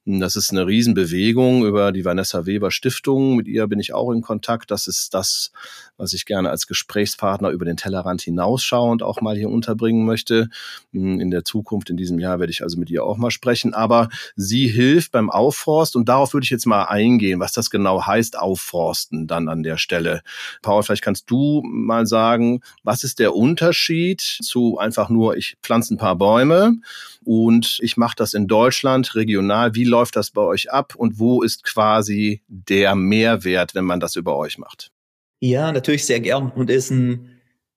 [0.05, 3.35] Das ist eine Riesenbewegung über die Vanessa Weber Stiftung.
[3.35, 4.71] Mit ihr bin ich auch in Kontakt.
[4.71, 5.51] Das ist das,
[5.97, 10.49] was ich gerne als Gesprächspartner über den Tellerrand hinausschauend auch mal hier unterbringen möchte.
[10.91, 13.73] In der Zukunft, in diesem Jahr, werde ich also mit ihr auch mal sprechen.
[13.73, 18.05] Aber sie hilft beim Aufforst und darauf würde ich jetzt mal eingehen, was das genau
[18.05, 20.21] heißt, Aufforsten dann an der Stelle.
[20.61, 25.55] Paul, vielleicht kannst du mal sagen, was ist der der Unterschied zu einfach nur, ich
[25.63, 26.75] pflanze ein paar Bäume
[27.23, 29.75] und ich mache das in Deutschland regional.
[29.75, 34.15] Wie läuft das bei euch ab und wo ist quasi der Mehrwert, wenn man das
[34.15, 34.91] über euch macht?
[35.39, 37.33] Ja, natürlich sehr gern und ist ein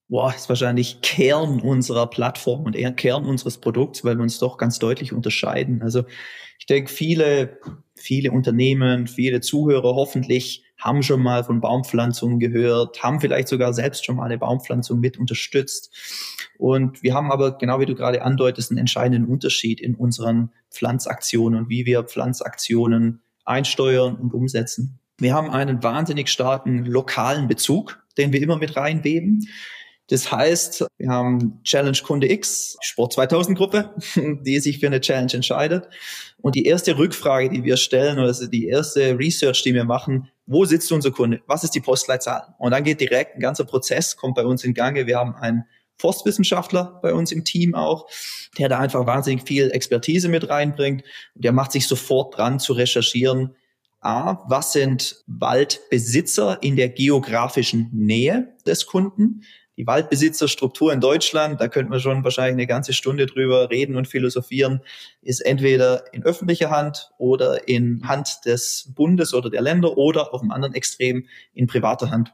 [0.09, 4.57] boah, ist wahrscheinlich Kern unserer Plattform und eher Kern unseres Produkts, weil wir uns doch
[4.57, 5.83] ganz deutlich unterscheiden.
[5.83, 6.05] Also
[6.59, 7.59] ich denke, viele,
[7.95, 14.05] viele Unternehmen, viele Zuhörer hoffentlich haben schon mal von Baumpflanzungen gehört, haben vielleicht sogar selbst
[14.05, 15.95] schon mal eine Baumpflanzung mit unterstützt.
[16.59, 21.61] Und wir haben aber, genau wie du gerade andeutest, einen entscheidenden Unterschied in unseren Pflanzaktionen
[21.61, 24.99] und wie wir Pflanzaktionen einsteuern und umsetzen.
[25.19, 29.47] Wir haben einen wahnsinnig starken lokalen Bezug, den wir immer mit reinweben.
[30.09, 35.33] Das heißt, wir haben Challenge Kunde X, Sport 2000 Gruppe, die sich für eine Challenge
[35.33, 35.89] entscheidet.
[36.41, 40.29] Und die erste Rückfrage, die wir stellen, oder also die erste Research, die wir machen,
[40.47, 41.43] wo sitzt unser Kunde?
[41.47, 42.55] Was ist die Postleitzahl?
[42.59, 45.07] Und dann geht direkt ein ganzer Prozess, kommt bei uns in Gange.
[45.07, 45.65] Wir haben einen
[45.99, 48.07] Forstwissenschaftler bei uns im Team auch,
[48.59, 51.05] der da einfach wahnsinnig viel Expertise mit reinbringt.
[51.35, 53.57] Der macht sich sofort dran zu recherchieren,
[54.01, 59.43] A, was sind Waldbesitzer in der geografischen Nähe des Kunden?
[59.77, 64.09] Die Waldbesitzerstruktur in Deutschland, da könnte man schon wahrscheinlich eine ganze Stunde drüber reden und
[64.09, 64.81] philosophieren,
[65.21, 70.41] ist entweder in öffentlicher Hand oder in Hand des Bundes oder der Länder oder auf
[70.41, 72.33] dem anderen Extrem in privater Hand.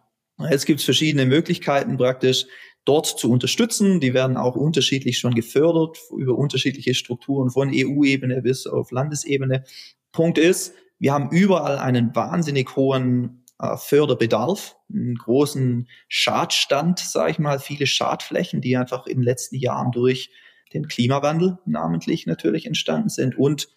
[0.51, 2.47] Jetzt gibt es verschiedene Möglichkeiten praktisch,
[2.85, 4.01] dort zu unterstützen.
[4.01, 9.65] Die werden auch unterschiedlich schon gefördert über unterschiedliche Strukturen von EU-Ebene bis auf Landesebene.
[10.13, 17.39] Punkt ist, wir haben überall einen wahnsinnig hohen äh, Förderbedarf, einen großen Schadstand, sage ich
[17.39, 20.31] mal, viele Schadflächen, die einfach in den letzten Jahren durch
[20.75, 23.69] den Klimawandel namentlich natürlich entstanden sind und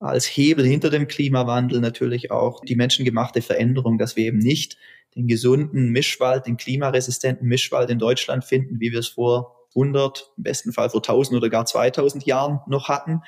[0.00, 4.78] als Hebel hinter dem Klimawandel natürlich auch die menschengemachte Veränderung, dass wir eben nicht
[5.14, 10.42] den gesunden Mischwald, den klimaresistenten Mischwald in Deutschland finden, wie wir es vor 100, im
[10.42, 13.22] besten Fall vor 1000 oder gar 2000 Jahren noch hatten,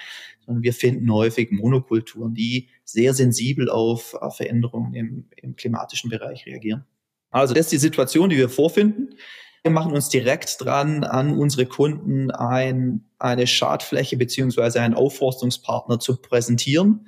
[0.45, 6.85] sondern wir finden häufig Monokulturen, die sehr sensibel auf Veränderungen im, im klimatischen Bereich reagieren.
[7.31, 9.15] Also das ist die Situation, die wir vorfinden.
[9.63, 16.21] Wir machen uns direkt dran, an unsere Kunden ein, eine Schadfläche beziehungsweise einen Aufforstungspartner zu
[16.21, 17.07] präsentieren,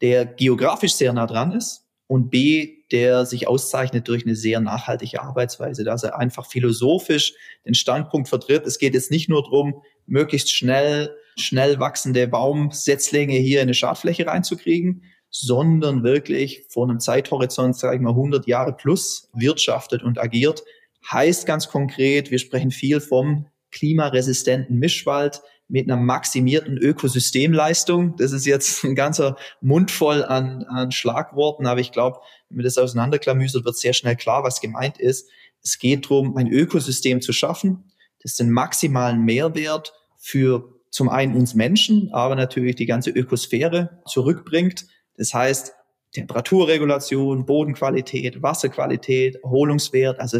[0.00, 5.22] der geografisch sehr nah dran ist und B, der sich auszeichnet durch eine sehr nachhaltige
[5.22, 8.66] Arbeitsweise, dass er einfach philosophisch den Standpunkt vertritt.
[8.66, 14.26] Es geht jetzt nicht nur darum, möglichst schnell, schnell wachsende Baumsetzlinge hier in eine Schadfläche
[14.26, 20.62] reinzukriegen, sondern wirklich vor einem Zeithorizont, sage ich mal, 100 Jahre plus wirtschaftet und agiert.
[21.10, 28.16] Heißt ganz konkret, wir sprechen viel vom klimaresistenten Mischwald, mit einer maximierten Ökosystemleistung.
[28.16, 32.64] Das ist jetzt ein ganzer Mund voll an, an Schlagworten, aber ich glaube, wenn man
[32.64, 35.28] das auseinanderklamüsert, wird sehr schnell klar, was gemeint ist.
[35.62, 37.90] Es geht darum, ein Ökosystem zu schaffen,
[38.22, 44.86] das den maximalen Mehrwert für zum einen uns Menschen, aber natürlich die ganze Ökosphäre zurückbringt.
[45.16, 45.74] Das heißt,
[46.12, 50.38] Temperaturregulation, Bodenqualität, Wasserqualität, Erholungswert, also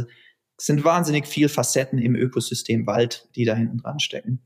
[0.58, 4.40] es sind wahnsinnig viel Facetten im Ökosystem Wald, die da hinten dran stecken.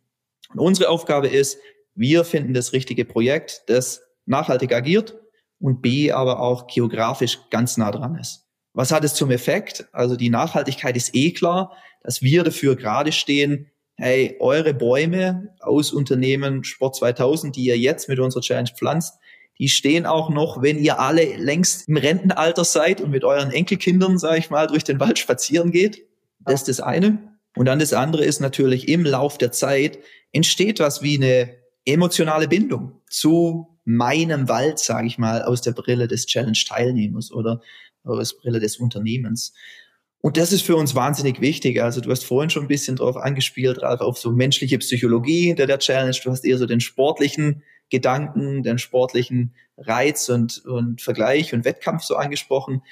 [0.53, 1.59] Und unsere Aufgabe ist,
[1.95, 5.19] wir finden das richtige Projekt, das nachhaltig agiert
[5.59, 8.47] und B, aber auch geografisch ganz nah dran ist.
[8.73, 9.87] Was hat es zum Effekt?
[9.93, 15.93] Also die Nachhaltigkeit ist eh klar, dass wir dafür gerade stehen, hey, eure Bäume aus
[15.93, 19.19] Unternehmen Sport 2000, die ihr jetzt mit unserer Challenge pflanzt,
[19.59, 24.17] die stehen auch noch, wenn ihr alle längst im Rentenalter seid und mit euren Enkelkindern,
[24.17, 26.07] sage ich mal, durch den Wald spazieren geht.
[26.39, 27.37] Das ist das eine.
[27.57, 29.99] Und dann das andere ist natürlich im Lauf der Zeit
[30.33, 36.07] entsteht was wie eine emotionale Bindung zu meinem Wald, sage ich mal, aus der Brille
[36.07, 37.61] des Challenge-Teilnehmers oder
[38.05, 39.53] aus der Brille des Unternehmens.
[40.23, 41.83] Und das ist für uns wahnsinnig wichtig.
[41.83, 45.67] Also du hast vorhin schon ein bisschen drauf angespielt, Ralf, auf so menschliche Psychologie hinter
[45.67, 46.17] der Challenge.
[46.23, 52.03] Du hast eher so den sportlichen Gedanken, den sportlichen Reiz und, und Vergleich und Wettkampf
[52.03, 52.83] so angesprochen.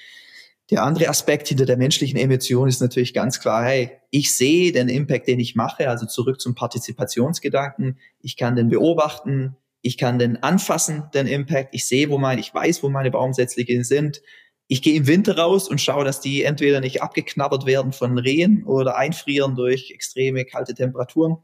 [0.71, 4.89] Der andere Aspekt hinter der menschlichen Emotion ist natürlich ganz klar, hey, ich sehe den
[4.89, 7.99] Impact, den ich mache, also zurück zum Partizipationsgedanken.
[8.21, 11.75] Ich kann den beobachten, ich kann den anfassen, den Impact.
[11.75, 14.21] Ich sehe, wo meine, ich weiß, wo meine Baumsetzlinge sind.
[14.67, 18.65] Ich gehe im Winter raus und schaue, dass die entweder nicht abgeknabbert werden von Rehen
[18.65, 21.39] oder einfrieren durch extreme kalte Temperaturen.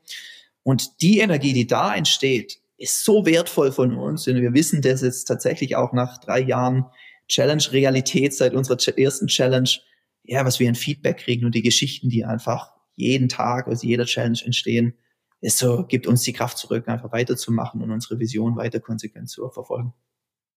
[0.62, 4.28] Und die Energie, die da entsteht, ist so wertvoll von uns.
[4.28, 6.86] Und wir wissen das jetzt tatsächlich auch nach drei Jahren
[7.28, 9.70] Challenge-Realität seit unserer ersten Challenge,
[10.22, 14.04] ja, was wir ein Feedback kriegen und die Geschichten, die einfach jeden Tag aus jeder
[14.04, 14.94] Challenge entstehen,
[15.40, 19.48] ist so, gibt uns die Kraft zurück, einfach weiterzumachen und unsere Vision weiter konsequent zu
[19.50, 19.92] verfolgen.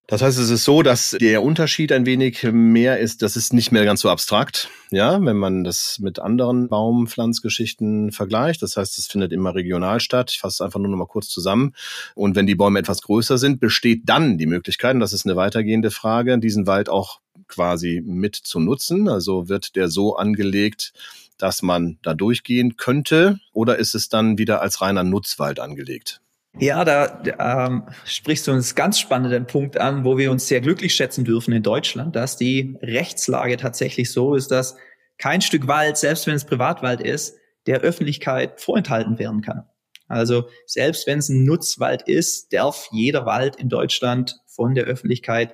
[0.09, 3.73] Das heißt, es ist so, dass der Unterschied ein wenig mehr ist, das ist nicht
[3.73, 8.61] mehr ganz so abstrakt, ja, wenn man das mit anderen Baumpflanzgeschichten vergleicht.
[8.61, 10.31] Das heißt, es findet immer regional statt.
[10.31, 11.75] Ich fasse es einfach nur noch mal kurz zusammen.
[12.15, 15.35] Und wenn die Bäume etwas größer sind, besteht dann die Möglichkeit, und das ist eine
[15.35, 19.09] weitergehende Frage, diesen Wald auch quasi mit zu nutzen.
[19.09, 20.93] Also wird der so angelegt,
[21.37, 26.21] dass man da durchgehen könnte, oder ist es dann wieder als reiner Nutzwald angelegt?
[26.59, 30.95] Ja, da, ähm, sprichst du uns ganz spannenden Punkt an, wo wir uns sehr glücklich
[30.95, 34.75] schätzen dürfen in Deutschland, dass die Rechtslage tatsächlich so ist, dass
[35.19, 37.35] kein Stück Wald, selbst wenn es Privatwald ist,
[37.67, 39.65] der Öffentlichkeit vorenthalten werden kann.
[40.07, 45.53] Also selbst wenn es ein Nutzwald ist, darf jeder Wald in Deutschland von der Öffentlichkeit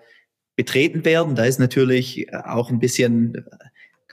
[0.56, 1.36] betreten werden.
[1.36, 3.46] Da ist natürlich auch ein bisschen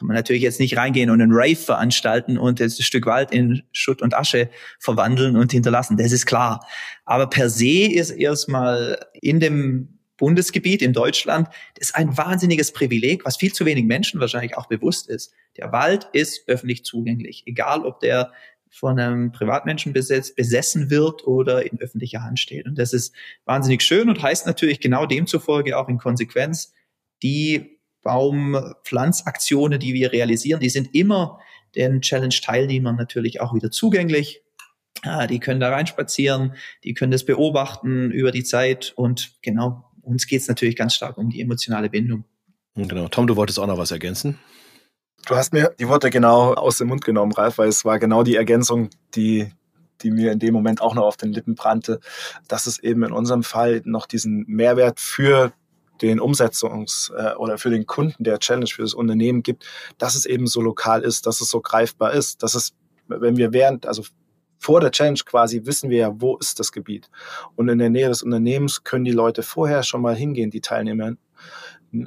[0.01, 3.63] kann man natürlich jetzt nicht reingehen und einen Rave veranstalten und das Stück Wald in
[3.71, 5.99] Schutt und Asche verwandeln und hinterlassen.
[5.99, 6.67] Das ist klar.
[7.05, 13.27] Aber per se ist erstmal in dem Bundesgebiet in Deutschland, das ist ein wahnsinniges Privileg,
[13.27, 15.35] was viel zu wenig Menschen wahrscheinlich auch bewusst ist.
[15.59, 18.33] Der Wald ist öffentlich zugänglich, egal ob der
[18.71, 22.65] von einem Privatmenschen besessen wird oder in öffentlicher Hand steht.
[22.65, 26.73] Und das ist wahnsinnig schön und heißt natürlich genau demzufolge auch in Konsequenz,
[27.23, 31.39] die Baumpflanzaktionen, die wir realisieren, die sind immer
[31.75, 34.43] den Challenge-Teilnehmern natürlich auch wieder zugänglich.
[35.03, 40.27] Ah, die können da reinspazieren, die können das beobachten über die Zeit und genau, uns
[40.27, 42.25] geht es natürlich ganz stark um die emotionale Bindung.
[42.75, 43.09] Genau.
[43.09, 44.39] Tom, du wolltest auch noch was ergänzen?
[45.27, 48.23] Du hast mir die Worte genau aus dem Mund genommen, Ralf, weil es war genau
[48.23, 49.51] die Ergänzung, die,
[50.03, 52.01] die mir in dem Moment auch noch auf den Lippen brannte,
[52.49, 55.53] dass es eben in unserem Fall noch diesen Mehrwert für
[56.03, 59.65] den Umsetzungs- äh, oder für den Kunden der Challenge für das Unternehmen gibt,
[59.99, 62.73] dass es eben so lokal ist, dass es so greifbar ist, dass es,
[63.09, 64.05] wenn wir während, also
[64.59, 67.11] vor der Challenge quasi wissen wir ja, wo ist das Gebiet.
[67.57, 71.15] Und in der Nähe des Unternehmens können die Leute vorher schon mal hingehen, die Teilnehmer,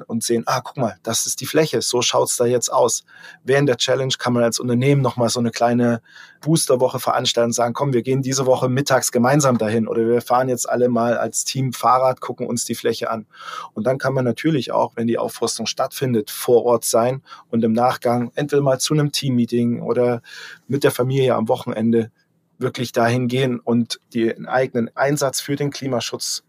[0.07, 3.03] und sehen, ah, guck mal, das ist die Fläche, so schaut's da jetzt aus.
[3.43, 6.01] Während der Challenge kann man als Unternehmen nochmal so eine kleine
[6.41, 10.49] Boosterwoche veranstalten und sagen, komm, wir gehen diese Woche mittags gemeinsam dahin oder wir fahren
[10.49, 13.25] jetzt alle mal als Team Fahrrad, gucken uns die Fläche an.
[13.73, 17.73] Und dann kann man natürlich auch, wenn die Aufforstung stattfindet, vor Ort sein und im
[17.73, 20.21] Nachgang entweder mal zu einem Teammeeting oder
[20.67, 22.11] mit der Familie am Wochenende
[22.57, 26.43] wirklich dahin gehen und den eigenen Einsatz für den Klimaschutz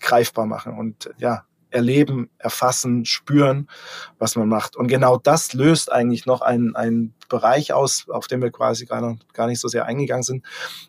[0.00, 0.78] greifbar machen.
[0.78, 3.68] Und ja, erleben, erfassen, spüren,
[4.18, 4.76] was man macht.
[4.76, 9.00] Und genau das löst eigentlich noch einen, einen Bereich aus, auf den wir quasi gar,
[9.00, 10.44] noch, gar nicht so sehr eingegangen sind.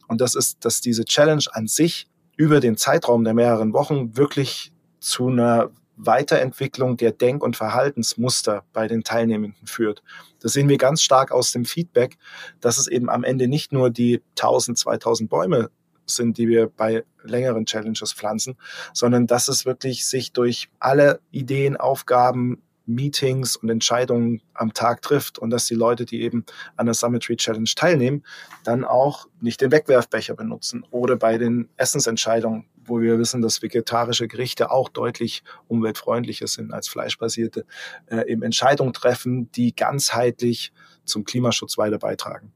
[0.07, 4.71] Und das ist, dass diese Challenge an sich über den Zeitraum der mehreren Wochen wirklich
[4.99, 10.01] zu einer Weiterentwicklung der Denk- und Verhaltensmuster bei den Teilnehmenden führt.
[10.39, 12.17] Das sehen wir ganz stark aus dem Feedback,
[12.59, 15.69] dass es eben am Ende nicht nur die 1000, 2000 Bäume
[16.15, 18.57] sind, die wir bei längeren Challenges pflanzen,
[18.93, 25.39] sondern dass es wirklich sich durch alle Ideen, Aufgaben, Meetings und Entscheidungen am Tag trifft
[25.39, 26.45] und dass die Leute, die eben
[26.75, 28.23] an der Summit Tree Challenge teilnehmen,
[28.63, 34.27] dann auch nicht den Wegwerfbecher benutzen oder bei den Essensentscheidungen, wo wir wissen, dass vegetarische
[34.27, 37.65] Gerichte auch deutlich umweltfreundlicher sind als fleischbasierte,
[38.07, 40.73] äh, eben Entscheidungen treffen, die ganzheitlich
[41.05, 42.53] zum Klimaschutz weiter beitragen.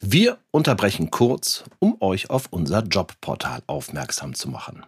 [0.00, 4.84] Wir unterbrechen kurz, um euch auf unser Jobportal aufmerksam zu machen.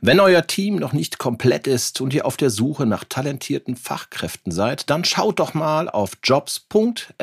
[0.00, 4.50] Wenn euer Team noch nicht komplett ist und ihr auf der Suche nach talentierten Fachkräften
[4.50, 7.16] seid, dann schaut doch mal auf jobs.saz.de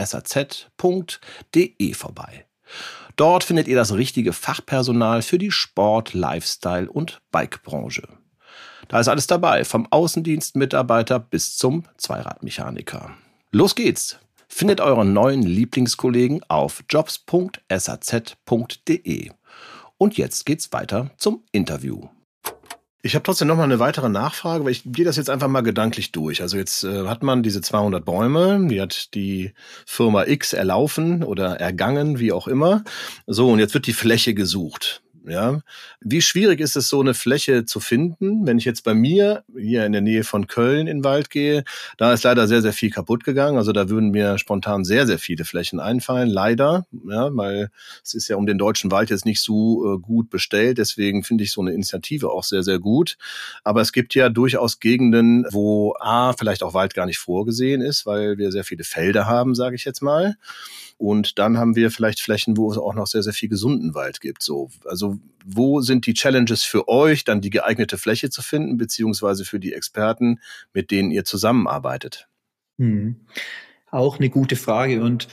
[1.93, 2.45] vorbei.
[3.17, 8.07] Dort findet ihr das richtige Fachpersonal für die Sport-, Lifestyle- und Bikebranche.
[8.87, 13.11] Da ist alles dabei, vom Außendienstmitarbeiter bis zum Zweiradmechaniker.
[13.51, 14.17] Los geht's!
[14.59, 17.69] Findet euren neuen Lieblingskollegen auf jobs.saz.de.
[19.99, 22.07] Und jetzt geht's weiter zum Interview.
[23.03, 25.61] Ich habe trotzdem noch mal eine weitere Nachfrage, weil ich gehe das jetzt einfach mal
[25.61, 26.41] gedanklich durch.
[26.41, 29.53] Also jetzt äh, hat man diese 200 Bäume, die hat die
[29.85, 32.83] Firma X erlaufen oder ergangen, wie auch immer.
[33.27, 35.03] So, und jetzt wird die Fläche gesucht.
[35.29, 35.59] Ja,
[35.99, 38.47] wie schwierig ist es, so eine Fläche zu finden?
[38.47, 41.65] Wenn ich jetzt bei mir hier in der Nähe von Köln in den Wald gehe,
[41.97, 43.57] da ist leider sehr, sehr viel kaputt gegangen.
[43.57, 46.29] Also da würden mir spontan sehr, sehr viele Flächen einfallen.
[46.29, 47.71] Leider, ja, weil
[48.05, 50.77] es ist ja um den deutschen Wald jetzt nicht so äh, gut bestellt.
[50.77, 53.17] Deswegen finde ich so eine Initiative auch sehr, sehr gut.
[53.65, 58.05] Aber es gibt ja durchaus Gegenden, wo A, vielleicht auch Wald gar nicht vorgesehen ist,
[58.05, 60.37] weil wir sehr viele Felder haben, sage ich jetzt mal.
[60.97, 64.19] Und dann haben wir vielleicht Flächen, wo es auch noch sehr, sehr viel gesunden Wald
[64.19, 64.41] gibt.
[64.41, 69.45] So, also wo sind die Challenges für euch, dann die geeignete Fläche zu finden, beziehungsweise
[69.45, 70.39] für die Experten,
[70.73, 72.27] mit denen ihr zusammenarbeitet?
[72.79, 73.27] Hm.
[73.91, 75.03] Auch eine gute Frage.
[75.03, 75.27] Und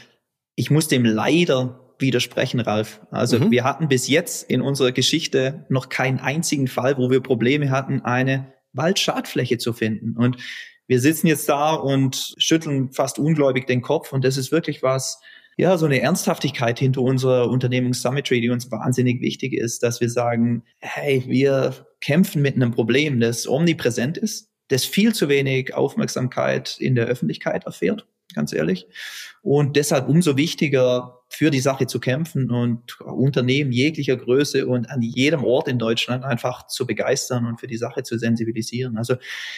[0.54, 3.00] ich muss dem leider widersprechen, Ralf.
[3.10, 3.50] Also mhm.
[3.50, 8.02] wir hatten bis jetzt in unserer Geschichte noch keinen einzigen Fall, wo wir Probleme hatten,
[8.02, 10.16] eine Waldschadfläche zu finden.
[10.16, 10.36] Und
[10.86, 14.12] wir sitzen jetzt da und schütteln fast ungläubig den Kopf.
[14.12, 15.20] Und das ist wirklich was,
[15.56, 20.10] ja, so eine Ernsthaftigkeit hinter unserer Unternehmung Summitry, die uns wahnsinnig wichtig ist, dass wir
[20.10, 26.76] sagen, hey, wir kämpfen mit einem Problem, das omnipräsent ist, das viel zu wenig Aufmerksamkeit
[26.78, 28.06] in der Öffentlichkeit erfährt.
[28.34, 28.86] ganz ehrlich.
[29.42, 35.02] Und deshalb umso wichtiger, für die Sache zu kämpfen und Unternehmen jeglicher Größe und an
[35.02, 38.96] jedem Ort in Deutschland einfach zu begeistern und für die Sache zu sensibilisieren.
[38.96, 39.16] Also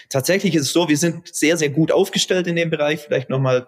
[0.08, 3.00] tatsächlich ist es so, wir sind sehr, sehr gut aufgestellt in dem Bereich.
[3.00, 3.66] Vielleicht nochmal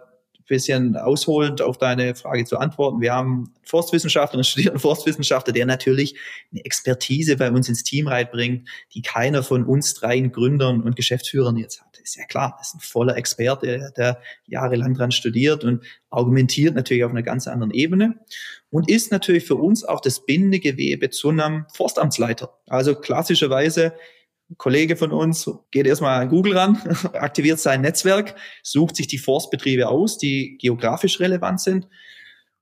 [0.49, 3.01] bisschen ausholend auf deine Frage zu antworten.
[3.01, 6.17] Wir haben Forstwissenschaftler, einen studierten Forstwissenschaftler, der natürlich
[6.51, 11.57] eine Expertise bei uns ins Team reinbringt, die keiner von uns dreien Gründern und Geschäftsführern
[11.57, 11.89] jetzt hat.
[12.09, 17.05] Ist ja klar, das ist ein voller Experte, der jahrelang dran studiert und argumentiert natürlich
[17.05, 18.15] auf einer ganz anderen Ebene
[18.71, 22.59] und ist natürlich für uns auch das Bindegewebe zu einem Forstamtsleiter.
[22.67, 23.93] Also klassischerweise
[24.57, 26.77] Kollege von uns geht erstmal an Google ran,
[27.13, 31.89] aktiviert sein Netzwerk, sucht sich die Forstbetriebe aus, die geografisch relevant sind.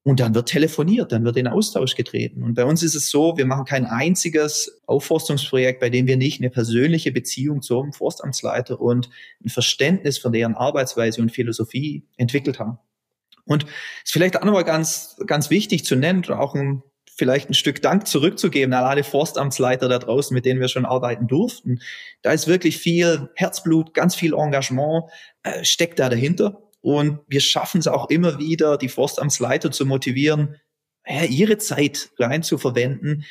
[0.02, 2.44] Und dann wird telefoniert, dann wird in Austausch getreten.
[2.44, 6.40] Und bei uns ist es so, wir machen kein einziges Aufforstungsprojekt, bei dem wir nicht
[6.40, 9.10] eine persönliche Beziehung zum Forstamtsleiter und
[9.44, 12.78] ein Verständnis von deren Arbeitsweise und Philosophie entwickelt haben.
[13.46, 13.64] Und
[14.04, 16.84] ist vielleicht auch nochmal ganz, ganz wichtig zu nennen, auch ein
[17.16, 21.26] vielleicht ein Stück Dank zurückzugeben an alle Forstamtsleiter da draußen, mit denen wir schon arbeiten
[21.26, 21.80] durften.
[22.22, 25.04] Da ist wirklich viel Herzblut, ganz viel Engagement
[25.42, 26.62] äh, steckt da dahinter.
[26.80, 30.56] Und wir schaffen es auch immer wieder, die Forstamtsleiter zu motivieren,
[31.06, 33.24] ja, ihre Zeit rein zu verwenden,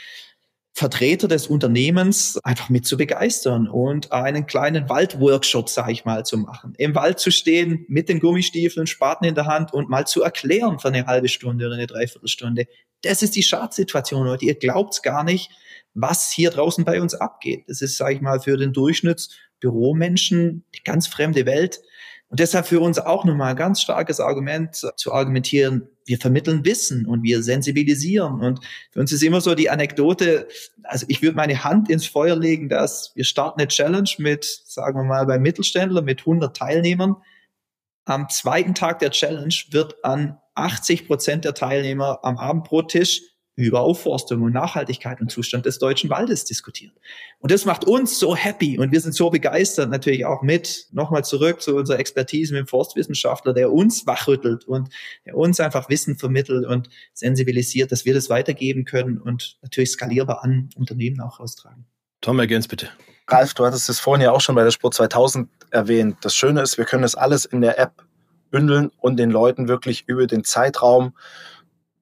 [0.78, 6.38] Vertreter des Unternehmens einfach mit zu begeistern und einen kleinen Waldworkshop, sage ich mal, zu
[6.38, 6.74] machen.
[6.78, 10.80] Im Wald zu stehen, mit den Gummistiefeln, Spaten in der Hand und mal zu erklären
[10.80, 12.68] für eine halbe Stunde oder eine Dreiviertelstunde.
[13.06, 14.46] Das ist die Schadssituation heute.
[14.46, 15.52] Ihr glaubt's gar nicht,
[15.94, 17.64] was hier draußen bei uns abgeht.
[17.68, 21.82] Das ist, sage ich mal, für den Durchschnittsbüromenschen die ganz fremde Welt.
[22.28, 27.06] Und deshalb für uns auch nochmal ein ganz starkes Argument zu argumentieren, wir vermitteln Wissen
[27.06, 28.42] und wir sensibilisieren.
[28.42, 28.60] Und
[28.92, 30.48] für uns ist immer so die Anekdote,
[30.84, 35.00] also ich würde meine Hand ins Feuer legen, dass wir starten eine Challenge mit, sagen
[35.00, 37.16] wir mal, beim Mittelständler mit 100 Teilnehmern.
[38.06, 43.22] Am zweiten Tag der Challenge wird an 80 Prozent der Teilnehmer am Abendbrottisch
[43.56, 46.94] über Aufforstung und Nachhaltigkeit und Zustand des deutschen Waldes diskutieren.
[47.40, 51.24] Und das macht uns so happy und wir sind so begeistert natürlich auch mit, nochmal
[51.24, 54.90] zurück zu unserer Expertise mit dem Forstwissenschaftler, der uns wachrüttelt und
[55.26, 60.44] der uns einfach Wissen vermittelt und sensibilisiert, dass wir das weitergeben können und natürlich skalierbar
[60.44, 61.86] an Unternehmen auch austragen.
[62.22, 62.90] Tom, ergänz bitte.
[63.28, 66.18] Ralf, du hattest es vorhin ja auch schon bei der Sport 2000 erwähnt.
[66.22, 68.04] Das Schöne ist, wir können das alles in der App
[68.52, 71.14] bündeln und den Leuten wirklich über den Zeitraum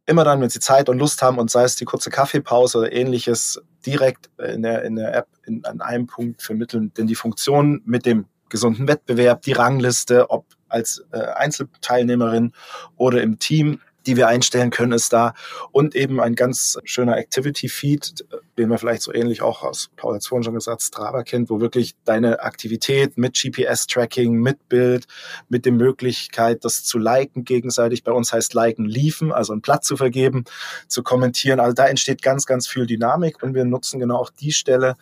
[0.06, 2.92] immer dann, wenn sie Zeit und Lust haben und sei es die kurze Kaffeepause oder
[2.92, 6.94] ähnliches, direkt in der, in der App in, an einem Punkt vermitteln.
[6.98, 12.54] Denn die Funktion mit dem gesunden Wettbewerb, die Rangliste, ob als äh, Einzelteilnehmerin
[12.98, 15.34] oder im Team, die wir einstellen können, ist da.
[15.72, 18.26] Und eben ein ganz schöner Activity-Feed,
[18.58, 21.49] den man vielleicht so ähnlich auch aus, Paul hat es vorhin schon gesagt, Strava kennt,
[21.49, 25.08] wo wirklich deine Aktivität mit GPS-Tracking, mit Bild,
[25.49, 29.88] mit der Möglichkeit, das zu liken gegenseitig, bei uns heißt liken, liefen, also ein Platz
[29.88, 30.45] zu vergeben,
[30.88, 31.60] zu kommentieren.
[31.60, 34.95] Also da entsteht ganz, ganz viel Dynamik und wir nutzen genau auch die Stelle,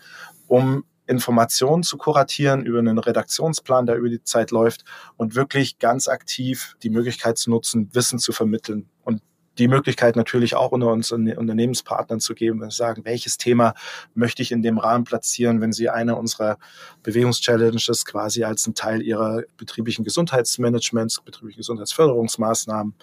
[0.48, 4.86] um Informationen zu kuratieren über einen Redaktionsplan, der über die Zeit läuft
[5.18, 8.90] und wirklich ganz aktiv die Möglichkeit zu nutzen, Wissen zu vermitteln.
[9.04, 9.22] Und
[9.62, 13.76] die Möglichkeit natürlich auch unter unseren Unternehmenspartnern zu geben, wenn sagen, welches Thema
[14.16, 16.58] möchte ich in dem Rahmen platzieren, wenn sie eine unserer
[17.04, 22.96] Bewegungschallenges quasi als ein Teil ihrer betrieblichen Gesundheitsmanagements, betrieblichen Gesundheitsförderungsmaßnahmen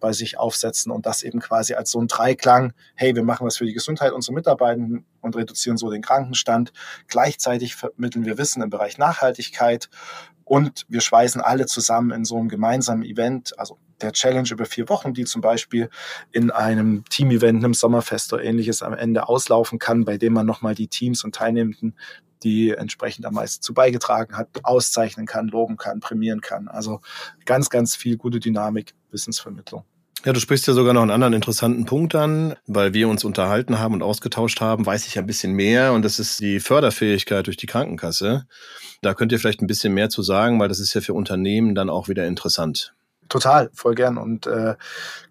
[0.00, 3.58] bei sich aufsetzen und das eben quasi als so ein Dreiklang, hey, wir machen was
[3.58, 6.72] für die Gesundheit unserer Mitarbeitenden und reduzieren so den Krankenstand.
[7.08, 9.90] Gleichzeitig vermitteln wir Wissen im Bereich Nachhaltigkeit
[10.46, 14.88] und wir schweißen alle zusammen in so einem gemeinsamen Event, also der Challenge über vier
[14.88, 15.90] Wochen, die zum Beispiel
[16.30, 20.76] in einem Team-Event, einem Sommerfest oder ähnliches am Ende auslaufen kann, bei dem man nochmal
[20.76, 21.96] die Teams und Teilnehmenden,
[22.44, 26.68] die entsprechend am meisten zu beigetragen hat, auszeichnen kann, loben kann, prämieren kann.
[26.68, 27.00] Also
[27.44, 29.84] ganz, ganz viel gute Dynamik, Wissensvermittlung.
[30.24, 33.78] Ja, du sprichst ja sogar noch einen anderen interessanten Punkt an, weil wir uns unterhalten
[33.78, 37.56] haben und ausgetauscht haben, weiß ich ein bisschen mehr und das ist die Förderfähigkeit durch
[37.56, 38.46] die Krankenkasse.
[39.02, 41.74] Da könnt ihr vielleicht ein bisschen mehr zu sagen, weil das ist ja für Unternehmen
[41.74, 42.94] dann auch wieder interessant.
[43.28, 44.18] Total, voll gern.
[44.18, 44.76] Und äh,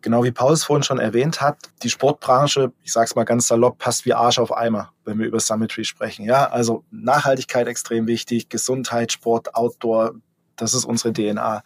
[0.01, 3.47] genau wie Paul es vorhin schon erwähnt hat, die Sportbranche, ich sage es mal ganz
[3.47, 6.25] salopp, passt wie Arsch auf Eimer, wenn wir über Summitry sprechen.
[6.25, 10.15] Ja, also Nachhaltigkeit extrem wichtig, Gesundheit, Sport, Outdoor,
[10.55, 11.63] das ist unsere DNA.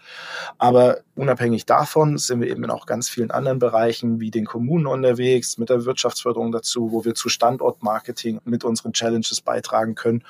[0.58, 4.88] Aber unabhängig davon sind wir eben in auch ganz vielen anderen Bereichen wie den Kommunen
[4.88, 10.24] unterwegs, mit der Wirtschaftsförderung dazu, wo wir zu Standortmarketing mit unseren Challenges beitragen können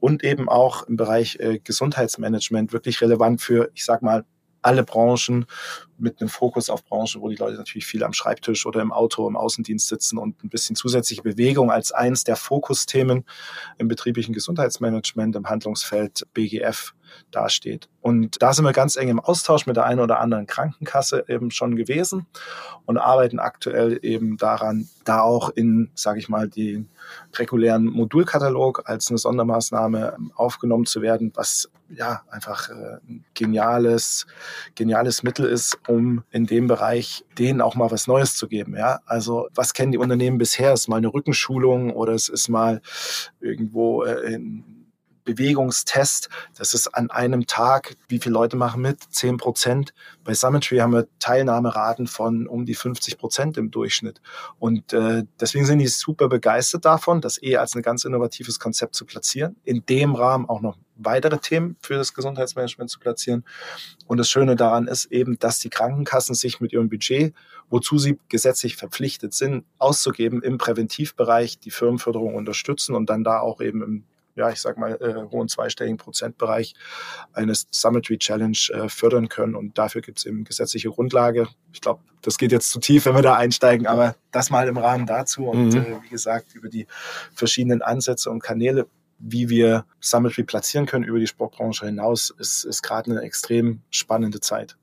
[0.00, 4.24] und eben auch im Bereich äh, Gesundheitsmanagement wirklich relevant für, ich sag mal,
[4.68, 5.46] alle Branchen
[5.96, 9.26] mit einem Fokus auf Branchen, wo die Leute natürlich viel am Schreibtisch oder im Auto,
[9.26, 13.24] im Außendienst sitzen und ein bisschen zusätzliche Bewegung als eins der Fokusthemen
[13.78, 16.92] im betrieblichen Gesundheitsmanagement im Handlungsfeld BGF
[17.30, 17.88] dasteht.
[18.02, 21.50] Und da sind wir ganz eng im Austausch mit der einen oder anderen Krankenkasse eben
[21.50, 22.26] schon gewesen
[22.84, 26.90] und arbeiten aktuell eben daran, da auch in, sage ich mal, den
[27.34, 34.26] regulären Modulkatalog als eine Sondermaßnahme aufgenommen zu werden, was ja einfach äh, ein geniales,
[34.74, 38.76] geniales Mittel ist, um in dem Bereich denen auch mal was Neues zu geben.
[38.76, 40.72] Ja, also was kennen die Unternehmen bisher?
[40.72, 42.80] Es ist mal eine Rückenschulung oder es ist mal
[43.40, 44.77] irgendwo äh, in
[45.28, 46.30] Bewegungstest.
[46.56, 49.02] Das ist an einem Tag, wie viele Leute machen mit?
[49.10, 49.92] 10 Prozent.
[50.24, 54.22] Bei Summitry haben wir Teilnahmeraten von um die 50 Prozent im Durchschnitt.
[54.58, 58.94] Und äh, deswegen sind die super begeistert davon, das eher als ein ganz innovatives Konzept
[58.94, 59.56] zu platzieren.
[59.64, 63.44] In dem Rahmen auch noch weitere Themen für das Gesundheitsmanagement zu platzieren.
[64.06, 67.34] Und das Schöne daran ist eben, dass die Krankenkassen sich mit ihrem Budget,
[67.68, 73.60] wozu sie gesetzlich verpflichtet sind, auszugeben im Präventivbereich die Firmenförderung unterstützen und dann da auch
[73.60, 74.04] eben im
[74.38, 76.74] ja, ich sag mal, äh, hohen zweistelligen Prozentbereich
[77.32, 79.54] eines Summitry Challenge äh, fördern können.
[79.54, 81.48] Und dafür gibt es eben gesetzliche Grundlage.
[81.72, 84.78] Ich glaube, das geht jetzt zu tief, wenn wir da einsteigen, aber das mal im
[84.78, 85.46] Rahmen dazu.
[85.46, 85.80] Und mhm.
[85.80, 86.86] äh, wie gesagt, über die
[87.34, 88.86] verschiedenen Ansätze und Kanäle,
[89.18, 94.40] wie wir Summitry platzieren können über die Sportbranche hinaus, ist, ist gerade eine extrem spannende
[94.40, 94.76] Zeit.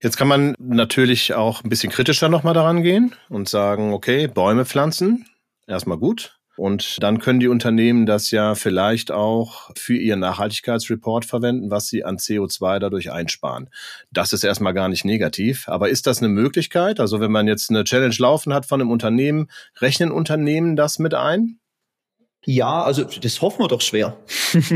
[0.00, 4.64] Jetzt kann man natürlich auch ein bisschen kritischer nochmal daran gehen und sagen, okay, Bäume
[4.64, 5.26] pflanzen,
[5.68, 6.40] erstmal gut.
[6.62, 12.04] Und dann können die Unternehmen das ja vielleicht auch für ihren Nachhaltigkeitsreport verwenden, was sie
[12.04, 13.68] an CO2 dadurch einsparen.
[14.12, 15.68] Das ist erstmal gar nicht negativ.
[15.68, 17.00] Aber ist das eine Möglichkeit?
[17.00, 19.48] Also wenn man jetzt eine Challenge laufen hat von einem Unternehmen,
[19.80, 21.58] rechnen Unternehmen das mit ein?
[22.44, 24.16] Ja, also das hoffen wir doch schwer.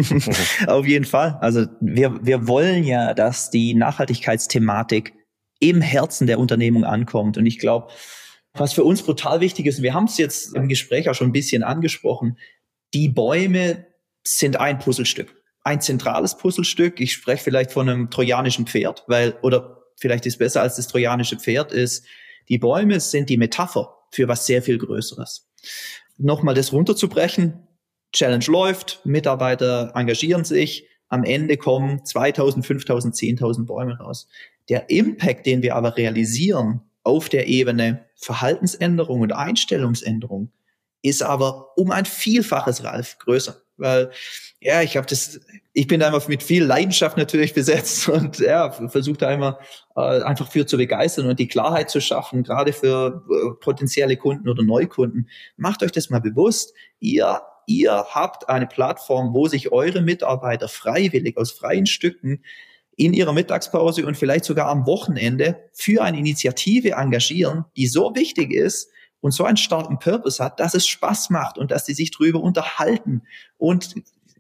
[0.66, 1.39] Auf jeden Fall.
[1.41, 5.14] Also wir, wir wollen ja, dass die Nachhaltigkeitsthematik
[5.61, 7.39] im Herzen der Unternehmung ankommt.
[7.39, 7.93] Und ich glaube,
[8.59, 11.33] was für uns brutal wichtig ist, wir haben es jetzt im Gespräch auch schon ein
[11.33, 12.39] bisschen angesprochen,
[12.95, 13.87] die Bäume
[14.25, 17.01] sind ein Puzzlestück, ein zentrales Puzzlestück.
[17.01, 21.37] Ich spreche vielleicht von einem trojanischen Pferd, weil, oder vielleicht ist besser als das trojanische
[21.37, 22.05] Pferd ist,
[22.49, 25.49] die Bäume sind die Metapher für was sehr viel Größeres.
[26.17, 27.67] Nochmal das runterzubrechen,
[28.13, 34.29] Challenge läuft, Mitarbeiter engagieren sich, am Ende kommen 2000, 5000, 10.000 Bäume raus.
[34.69, 40.51] Der Impact, den wir aber realisieren, auf der Ebene Verhaltensänderung und Einstellungsänderung
[41.03, 43.63] ist aber um ein Vielfaches, Ralf, größer.
[43.77, 44.11] Weil,
[44.61, 45.39] ja, ich habe das,
[45.73, 49.59] ich bin da immer mit viel Leidenschaft natürlich besetzt und ja, versuche da immer
[49.95, 54.49] äh, einfach für zu begeistern und die Klarheit zu schaffen, gerade für äh, potenzielle Kunden
[54.49, 55.29] oder Neukunden.
[55.57, 56.75] Macht euch das mal bewusst.
[56.99, 62.43] Ihr, ihr habt eine Plattform, wo sich eure Mitarbeiter freiwillig aus freien Stücken
[62.97, 68.53] in ihrer Mittagspause und vielleicht sogar am Wochenende für eine Initiative engagieren, die so wichtig
[68.53, 68.89] ist
[69.21, 72.41] und so einen starken Purpose hat, dass es Spaß macht und dass sie sich drüber
[72.41, 73.23] unterhalten
[73.59, 73.95] und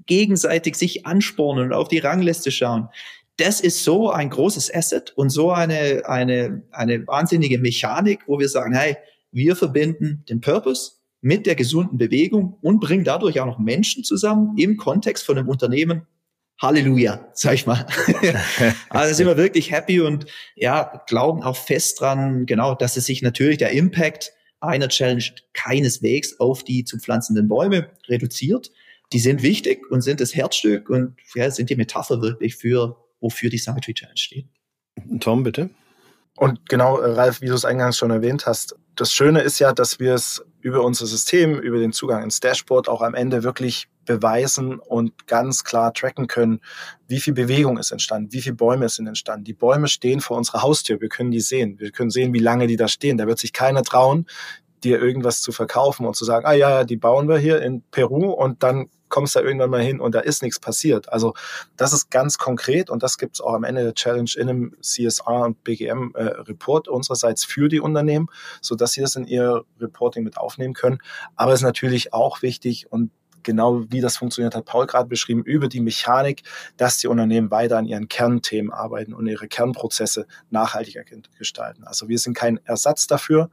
[0.06, 2.88] gegenseitig sich anspornen und auf die Rangliste schauen.
[3.36, 8.48] Das ist so ein großes Asset und so eine, eine, eine wahnsinnige Mechanik, wo wir
[8.48, 8.96] sagen, hey,
[9.30, 14.56] wir verbinden den Purpose mit der gesunden Bewegung und bringen dadurch auch noch Menschen zusammen
[14.56, 16.06] im Kontext von einem Unternehmen,
[16.60, 17.86] Halleluja, sag ich mal.
[18.88, 23.20] also sind wir wirklich happy und ja, glauben auch fest dran, genau, dass es sich
[23.22, 28.70] natürlich der Impact einer Challenge keineswegs auf die zu pflanzenden Bäume reduziert.
[29.12, 33.50] Die sind wichtig und sind das Herzstück und ja, sind die Metapher wirklich für, wofür
[33.50, 34.46] die Summitry Challenge steht.
[35.20, 35.70] Tom, bitte.
[36.36, 39.72] Und genau, äh, Ralf, wie du es eingangs schon erwähnt hast, das Schöne ist ja,
[39.72, 43.88] dass wir es über unser System, über den Zugang ins Dashboard auch am Ende wirklich
[44.06, 46.60] beweisen und ganz klar tracken können,
[47.08, 49.44] wie viel Bewegung ist entstanden, wie viele Bäume sind entstanden.
[49.44, 52.66] Die Bäume stehen vor unserer Haustür, wir können die sehen, wir können sehen, wie lange
[52.66, 53.18] die da stehen.
[53.18, 54.26] Da wird sich keiner trauen,
[54.84, 58.30] dir irgendwas zu verkaufen und zu sagen, ah ja, die bauen wir hier in Peru
[58.30, 61.12] und dann kommst du da irgendwann mal hin und da ist nichts passiert.
[61.12, 61.34] Also
[61.76, 64.76] das ist ganz konkret und das gibt es auch am Ende der Challenge in einem
[64.80, 68.28] CSR und BGM äh, Report unsererseits für die Unternehmen,
[68.60, 70.98] so dass sie das in ihr Reporting mit aufnehmen können.
[71.36, 73.10] Aber es ist natürlich auch wichtig und
[73.46, 76.42] genau wie das funktioniert, hat Paul gerade beschrieben, über die Mechanik,
[76.76, 81.02] dass die Unternehmen weiter an ihren Kernthemen arbeiten und ihre Kernprozesse nachhaltiger
[81.38, 81.84] gestalten.
[81.84, 83.48] Also wir sind kein Ersatz dafür,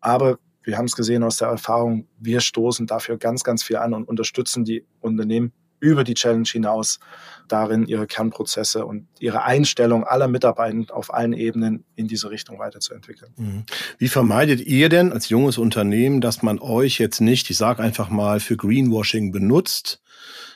[0.00, 3.94] aber wir haben es gesehen aus der Erfahrung, wir stoßen dafür ganz, ganz viel an
[3.94, 7.00] und unterstützen die Unternehmen über die Challenge hinaus
[7.48, 13.32] darin, ihre Kernprozesse und ihre Einstellung aller Mitarbeiter auf allen Ebenen in diese Richtung weiterzuentwickeln.
[13.36, 13.64] Mhm.
[13.98, 18.10] Wie vermeidet ihr denn als junges Unternehmen, dass man euch jetzt nicht, ich sage einfach
[18.10, 20.00] mal, für Greenwashing benutzt?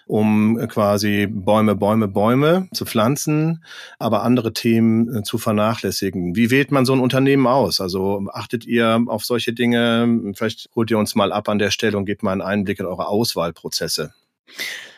[0.06, 3.64] um quasi Bäume, Bäume, Bäume zu pflanzen,
[3.98, 6.36] aber andere Themen äh, zu vernachlässigen.
[6.36, 7.80] Wie wählt man so ein Unternehmen aus?
[7.80, 10.32] Also achtet ihr auf solche Dinge?
[10.34, 12.86] Vielleicht holt ihr uns mal ab an der Stelle und gebt mal einen Einblick in
[12.86, 14.12] eure Auswahlprozesse.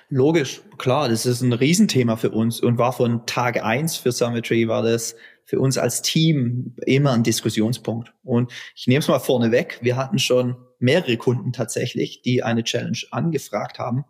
[0.09, 4.68] Logisch, klar, das ist ein Riesenthema für uns und war von Tag eins für Summitry
[4.68, 8.12] war das für uns als Team immer ein Diskussionspunkt.
[8.22, 9.78] Und ich nehme es mal vorne weg.
[9.80, 14.04] Wir hatten schon mehrere Kunden tatsächlich, die eine Challenge angefragt haben,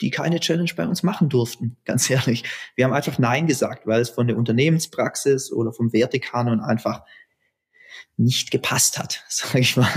[0.00, 1.76] die keine Challenge bei uns machen durften.
[1.84, 2.44] Ganz ehrlich.
[2.74, 7.02] Wir haben einfach Nein gesagt, weil es von der Unternehmenspraxis oder vom Wertekanon einfach
[8.16, 9.88] nicht gepasst hat, sage ich mal.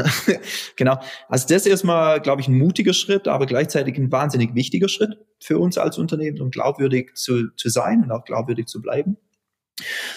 [0.76, 1.00] genau.
[1.28, 5.18] Also das ist erstmal, glaube ich, ein mutiger Schritt, aber gleichzeitig ein wahnsinnig wichtiger Schritt
[5.40, 9.18] für uns als Unternehmen, um glaubwürdig zu, zu sein und auch glaubwürdig zu bleiben.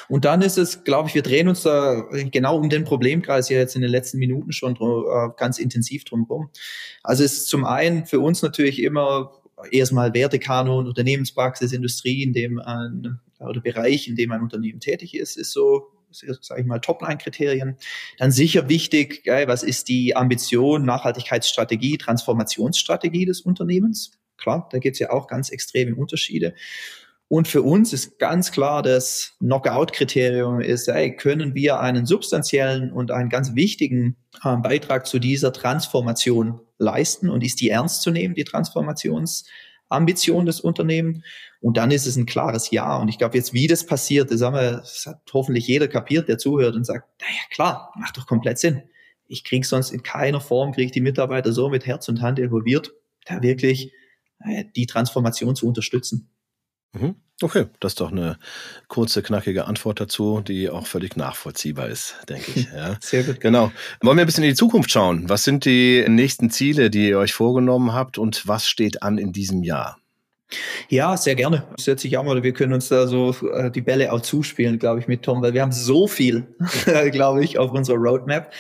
[0.09, 3.59] Und dann ist es, glaube ich, wir drehen uns da genau um den Problemkreis ja
[3.59, 6.51] jetzt in den letzten Minuten schon äh, ganz intensiv drum rum.
[7.03, 9.33] Also es ist zum einen für uns natürlich immer
[9.71, 15.37] erstmal Wertekanon, Unternehmenspraxis, Industrie, in dem ein, oder Bereich, in dem ein Unternehmen tätig ist,
[15.37, 17.77] ist so sage ich mal, Topline-Kriterien.
[18.19, 24.13] Dann sicher wichtig, geil, was ist die Ambition, Nachhaltigkeitsstrategie, Transformationsstrategie des Unternehmens?
[24.37, 26.55] Klar, da gibt es ja auch ganz extreme Unterschiede.
[27.29, 33.11] Und für uns ist ganz klar, das Knockout-Kriterium ist, ey, können wir einen substanziellen und
[33.11, 38.35] einen ganz wichtigen äh, Beitrag zu dieser Transformation leisten und ist die ernst zu nehmen,
[38.35, 38.45] die
[39.95, 41.25] Transformationsambition des Unternehmens?
[41.61, 42.97] Und dann ist es ein klares Ja.
[42.97, 46.29] Und ich glaube, jetzt, wie das passiert, das, haben wir, das hat hoffentlich jeder kapiert,
[46.29, 48.83] der zuhört und sagt, naja, klar, macht doch komplett Sinn.
[49.27, 52.93] Ich kriege sonst in keiner Form, kriege die Mitarbeiter so mit Herz und Hand involviert,
[53.25, 53.93] da wirklich
[54.41, 56.29] äh, die Transformation zu unterstützen.
[56.95, 57.17] Mhm.
[57.43, 58.39] Okay, das ist doch eine
[58.87, 62.69] kurze, knackige Antwort dazu, die auch völlig nachvollziehbar ist, denke ich.
[62.73, 62.97] Ja.
[63.01, 63.41] Sehr gut.
[63.41, 63.73] Genau.
[64.01, 65.29] Wollen wir ein bisschen in die Zukunft schauen?
[65.29, 69.33] Was sind die nächsten Ziele, die ihr euch vorgenommen habt und was steht an in
[69.33, 69.99] diesem Jahr?
[70.89, 71.65] Ja, sehr gerne.
[71.77, 72.43] Setze ich auch mal.
[72.43, 75.55] Wir können uns da so äh, die Bälle auch zuspielen, glaube ich, mit Tom, weil
[75.55, 76.47] wir haben so viel,
[77.11, 78.53] glaube ich, auf unserer Roadmap.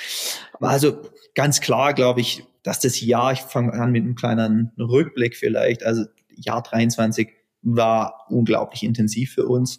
[0.60, 1.00] Also
[1.34, 5.84] ganz klar, glaube ich, dass das Jahr, ich fange an mit einem kleinen Rückblick vielleicht,
[5.84, 7.28] also Jahr 23
[7.64, 9.78] war unglaublich intensiv für uns.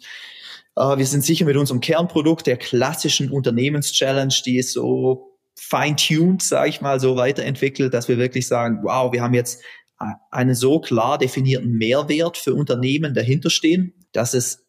[0.78, 6.68] Uh, wir sind sicher mit unserem Kernprodukt der klassischen Unternehmenschallenge, die ist so fine-tuned, sage
[6.68, 9.62] ich mal, so weiterentwickelt, dass wir wirklich sagen, wow, wir haben jetzt
[10.30, 14.66] einen so klar definierten Mehrwert für Unternehmen dahinterstehen, dass es,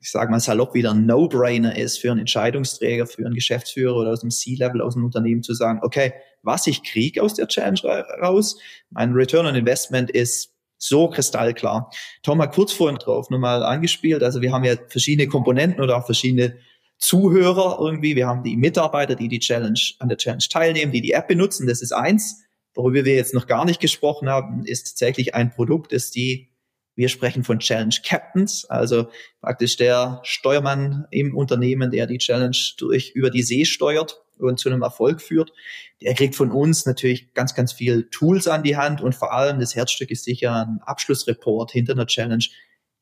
[0.00, 4.12] ich sage mal salopp, wieder ein No-Brainer ist für einen Entscheidungsträger, für einen Geschäftsführer oder
[4.12, 7.80] aus dem C-Level, aus dem Unternehmen zu sagen, okay, was ich kriege aus der Challenge
[8.22, 8.58] raus,
[8.90, 11.90] mein Return on Investment ist so kristallklar.
[12.22, 14.22] Tom hat kurz vorhin drauf nochmal angespielt.
[14.22, 16.56] Also wir haben ja verschiedene Komponenten oder auch verschiedene
[16.98, 18.16] Zuhörer irgendwie.
[18.16, 21.66] Wir haben die Mitarbeiter, die die Challenge, an der Challenge teilnehmen, die die App benutzen.
[21.66, 22.42] Das ist eins.
[22.74, 26.48] Worüber wir jetzt noch gar nicht gesprochen haben, ist tatsächlich ein Produkt, das die
[26.96, 29.08] wir sprechen von Challenge Captains, also
[29.40, 34.68] praktisch der Steuermann im Unternehmen, der die Challenge durch über die See steuert und zu
[34.68, 35.52] einem Erfolg führt.
[36.00, 39.60] Der kriegt von uns natürlich ganz, ganz viel Tools an die Hand und vor allem
[39.60, 42.44] das Herzstück ist sicher ein Abschlussreport hinter einer Challenge,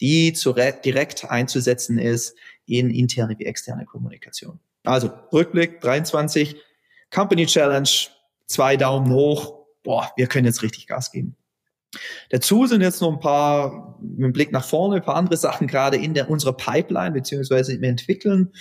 [0.01, 2.37] die zu direkt einzusetzen ist
[2.67, 4.61] in interne wie externe Kommunikation.
[4.85, 6.57] Also Rückblick 23,
[7.11, 7.89] Company Challenge,
[8.47, 9.67] zwei Daumen hoch.
[9.83, 11.37] Boah, wir können jetzt richtig Gas geben.
[12.31, 15.97] Dazu sind jetzt noch ein paar, mit Blick nach vorne, ein paar andere Sachen gerade
[15.97, 18.53] in der, unserer Pipeline beziehungsweise im Entwickeln.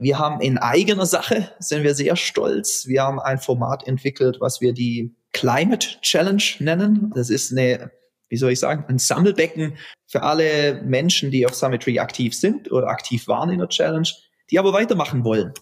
[0.00, 2.86] Wir haben in eigener Sache, sind wir sehr stolz.
[2.86, 7.12] Wir haben ein Format entwickelt, was wir die Climate Challenge nennen.
[7.14, 7.90] Das ist eine,
[8.30, 9.76] wie soll ich sagen, ein Sammelbecken
[10.06, 14.08] für alle Menschen, die auf Summitry aktiv sind oder aktiv waren in der Challenge,
[14.50, 15.52] die aber weitermachen wollen.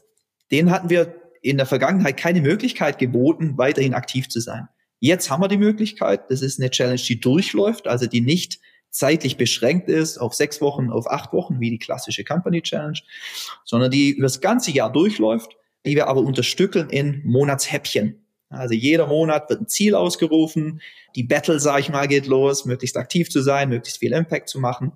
[0.52, 4.68] Denen hatten wir in der Vergangenheit keine Möglichkeit geboten, weiterhin aktiv zu sein.
[5.00, 6.30] Jetzt haben wir die Möglichkeit.
[6.30, 8.60] Das ist eine Challenge, die durchläuft, also die nicht
[8.90, 12.98] zeitlich beschränkt ist auf sechs Wochen, auf acht Wochen, wie die klassische Company Challenge,
[13.64, 18.24] sondern die über das ganze Jahr durchläuft, die wir aber unterstückeln in Monatshäppchen.
[18.50, 20.80] Also jeder Monat wird ein Ziel ausgerufen,
[21.14, 24.58] die Battle, sage ich mal, geht los, möglichst aktiv zu sein, möglichst viel Impact zu
[24.58, 24.92] machen,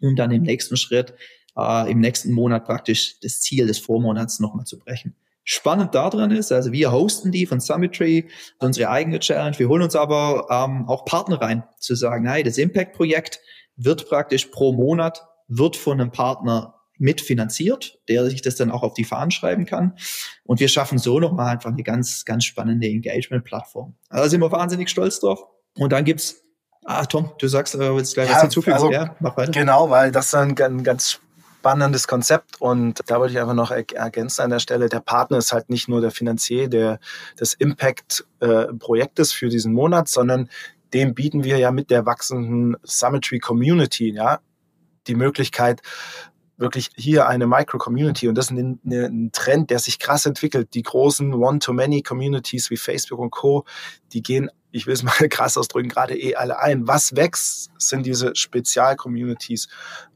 [0.00, 1.14] um dann im nächsten Schritt,
[1.56, 5.14] äh, im nächsten Monat praktisch das Ziel des Vormonats nochmal zu brechen.
[5.50, 8.28] Spannend daran ist, also wir hosten die von Summitry,
[8.58, 9.58] unsere eigene Challenge.
[9.58, 13.40] Wir holen uns aber ähm, auch Partner rein, zu sagen, hey, das Impact-Projekt
[13.74, 18.92] wird praktisch pro Monat, wird von einem Partner mitfinanziert, der sich das dann auch auf
[18.92, 19.94] die Fahnen schreiben kann.
[20.44, 23.94] Und wir schaffen so nochmal einfach eine ganz, ganz spannende Engagement-Plattform.
[24.10, 25.42] Also da sind wir wahnsinnig stolz drauf.
[25.78, 26.42] Und dann gibt's
[26.84, 28.74] Ah, Tom, du sagst äh, jetzt gleich ja, was hinzufügen.
[28.74, 29.52] Also, ja, mach weiter.
[29.52, 31.20] Genau, weil das ein, ein ganz
[31.58, 32.60] spannendes Konzept.
[32.60, 35.88] Und da wollte ich einfach noch ergänzen an der Stelle, der Partner ist halt nicht
[35.88, 37.00] nur der Finanzier der,
[37.38, 40.48] des Impact-Projektes äh, für diesen Monat, sondern
[40.94, 44.40] dem bieten wir ja mit der wachsenden Summitry Community, ja,
[45.06, 45.82] die Möglichkeit,
[46.58, 50.74] wirklich hier eine Micro-Community und das ist ein, ein, Trend, der sich krass entwickelt.
[50.74, 53.64] Die großen One-to-Many-Communities wie Facebook und Co.,
[54.12, 56.86] die gehen, ich will es mal krass ausdrücken, gerade eh alle ein.
[56.88, 59.68] Was wächst, sind diese Spezial-Communities.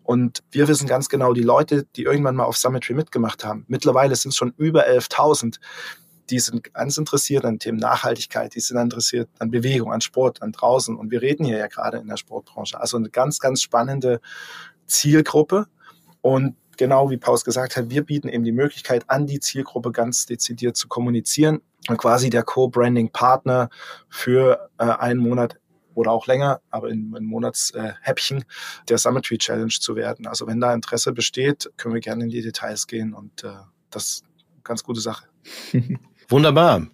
[0.03, 4.17] Und wir wissen ganz genau, die Leute, die irgendwann mal auf Summitry mitgemacht haben, mittlerweile
[4.17, 5.59] sind es schon über 11.000,
[6.31, 10.53] die sind ganz interessiert an Themen Nachhaltigkeit, die sind interessiert an Bewegung, an Sport, an
[10.53, 10.97] draußen.
[10.97, 12.81] Und wir reden hier ja gerade in der Sportbranche.
[12.81, 14.21] Also eine ganz, ganz spannende
[14.87, 15.67] Zielgruppe.
[16.23, 20.27] Und genau wie Paus gesagt hat, wir bieten eben die Möglichkeit, an die Zielgruppe ganz
[20.27, 23.69] dezidiert zu kommunizieren und quasi der Co-Branding-Partner
[24.09, 25.59] für äh, einen Monat
[25.95, 28.45] oder auch länger, aber in, in Monatshäppchen äh,
[28.89, 30.27] der Summit Tree Challenge zu werden.
[30.27, 33.53] Also wenn da Interesse besteht, können wir gerne in die Details gehen und äh,
[33.91, 35.27] das ist eine ganz gute Sache.
[36.29, 36.87] Wunderbar.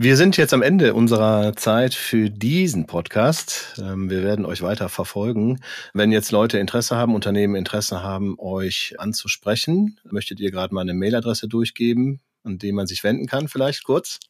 [0.00, 3.74] Wir sind jetzt am Ende unserer Zeit für diesen Podcast.
[3.80, 5.58] Ähm, wir werden euch weiter verfolgen.
[5.92, 10.94] Wenn jetzt Leute Interesse haben, Unternehmen Interesse haben, euch anzusprechen, möchtet ihr gerade mal eine
[10.94, 14.20] Mailadresse durchgeben, an die man sich wenden kann, vielleicht kurz?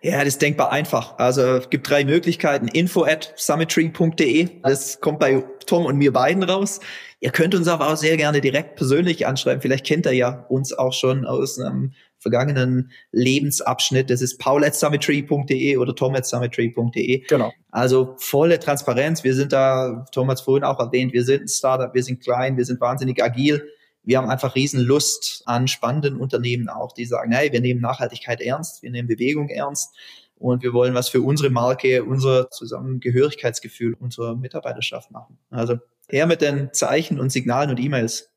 [0.00, 1.18] Ja, das ist denkbar einfach.
[1.18, 2.68] Also es gibt drei Möglichkeiten.
[2.68, 4.60] Info at summitry.de.
[4.62, 6.78] Das kommt bei Tom und mir beiden raus.
[7.18, 9.60] Ihr könnt uns aber auch sehr gerne direkt persönlich anschreiben.
[9.60, 11.94] Vielleicht kennt ihr ja uns auch schon aus einem
[12.26, 14.10] vergangenen Lebensabschnitt.
[14.10, 17.18] Das ist paul.summitry.de oder tom.summitry.de.
[17.28, 17.52] Genau.
[17.70, 19.22] Also volle Transparenz.
[19.22, 22.20] Wir sind da, Tom hat es vorhin auch erwähnt, wir sind ein Startup, wir sind
[22.20, 23.62] klein, wir sind wahnsinnig agil.
[24.02, 28.40] Wir haben einfach riesen Lust an spannenden Unternehmen auch, die sagen, hey, wir nehmen Nachhaltigkeit
[28.40, 29.94] ernst, wir nehmen Bewegung ernst
[30.36, 35.38] und wir wollen was für unsere Marke, unser Zusammengehörigkeitsgefühl unserer Mitarbeiterschaft machen.
[35.50, 38.30] Also her mit den Zeichen und Signalen und E-Mails.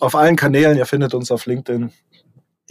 [0.00, 1.92] Auf allen Kanälen, ihr findet uns auf LinkedIn,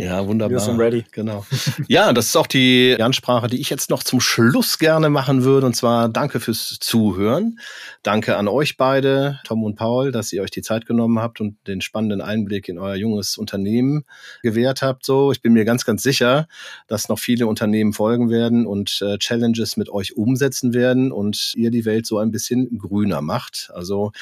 [0.02, 0.58] ja, wunderbar.
[0.58, 1.06] Wir sind ready.
[1.12, 1.46] Genau.
[1.88, 5.68] ja, das ist auch die Ansprache, die ich jetzt noch zum Schluss gerne machen würde.
[5.68, 7.60] Und zwar danke fürs Zuhören.
[8.02, 11.56] Danke an euch beide, Tom und Paul, dass ihr euch die Zeit genommen habt und
[11.68, 14.04] den spannenden Einblick in euer junges Unternehmen
[14.42, 15.06] gewährt habt.
[15.06, 16.48] So, ich bin mir ganz, ganz sicher,
[16.88, 21.70] dass noch viele Unternehmen folgen werden und äh, Challenges mit euch umsetzen werden und ihr
[21.70, 23.70] die Welt so ein bisschen grüner macht.
[23.76, 24.14] Also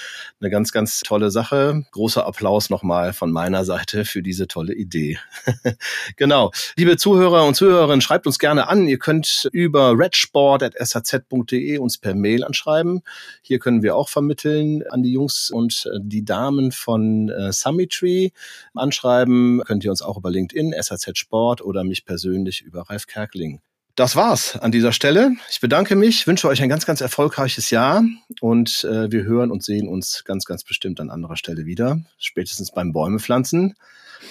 [0.41, 1.85] eine ganz, ganz tolle Sache.
[1.91, 5.17] Großer Applaus nochmal von meiner Seite für diese tolle Idee.
[6.15, 6.51] genau.
[6.75, 8.87] Liebe Zuhörer und Zuhörerinnen, schreibt uns gerne an.
[8.87, 13.01] Ihr könnt über redsport.saz.de uns per Mail anschreiben.
[13.41, 18.33] Hier können wir auch vermitteln an die Jungs und äh, die Damen von äh, Summitry.
[18.73, 23.61] Anschreiben könnt ihr uns auch über LinkedIn, SAZ Sport oder mich persönlich über Ralf Kerkling.
[23.99, 25.35] Das war's an dieser Stelle.
[25.51, 28.01] Ich bedanke mich, wünsche euch ein ganz, ganz erfolgreiches Jahr
[28.39, 31.99] und äh, wir hören und sehen uns ganz, ganz bestimmt an anderer Stelle wieder.
[32.17, 33.75] Spätestens beim Bäume pflanzen.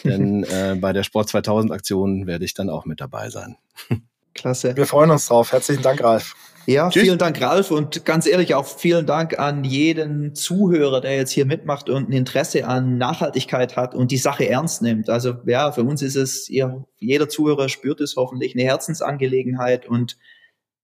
[0.04, 3.56] Denn äh, bei der Sport 2000 Aktion werde ich dann auch mit dabei sein.
[4.34, 4.76] Klasse.
[4.76, 5.52] Wir freuen uns drauf.
[5.52, 6.34] Herzlichen Dank, Ralf.
[6.66, 7.04] Ja, Tschüss.
[7.04, 7.70] vielen Dank, Ralf.
[7.70, 12.12] Und ganz ehrlich auch vielen Dank an jeden Zuhörer, der jetzt hier mitmacht und ein
[12.12, 15.08] Interesse an Nachhaltigkeit hat und die Sache ernst nimmt.
[15.08, 20.18] Also ja, für uns ist es, ihr, jeder Zuhörer spürt es hoffentlich, eine Herzensangelegenheit und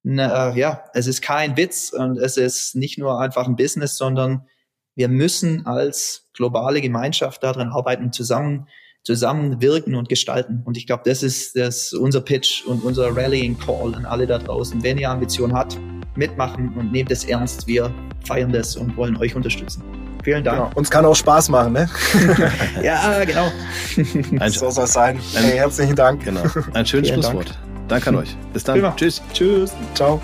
[0.02, 3.96] na, äh, ja, es ist kein Witz und es ist nicht nur einfach ein Business,
[3.96, 4.46] sondern
[4.94, 8.68] wir müssen als globale Gemeinschaft daran arbeiten, zusammen
[9.04, 10.62] zusammenwirken und gestalten.
[10.64, 14.38] Und ich glaube, das ist das unser Pitch und unser Rallying Call an alle da
[14.38, 14.82] draußen.
[14.82, 15.78] Wenn ihr Ambition habt,
[16.16, 17.66] mitmachen und nehmt es ernst.
[17.66, 17.92] Wir
[18.24, 19.82] feiern das und wollen euch unterstützen.
[20.22, 20.58] Vielen Dank.
[20.58, 20.70] Genau.
[20.74, 21.88] Uns kann auch Spaß machen, ne?
[22.82, 23.50] ja, genau.
[24.40, 25.18] Ein, so soll es sein.
[25.36, 26.24] Ein, hey, herzlichen Dank.
[26.24, 26.42] Genau.
[26.72, 27.50] Ein schönes Schlusswort.
[27.50, 27.88] Dank.
[27.88, 28.36] Danke an euch.
[28.54, 28.76] Bis dann.
[28.76, 28.94] Prima.
[28.96, 29.20] Tschüss.
[29.34, 29.72] Tschüss.
[29.94, 30.20] Ciao.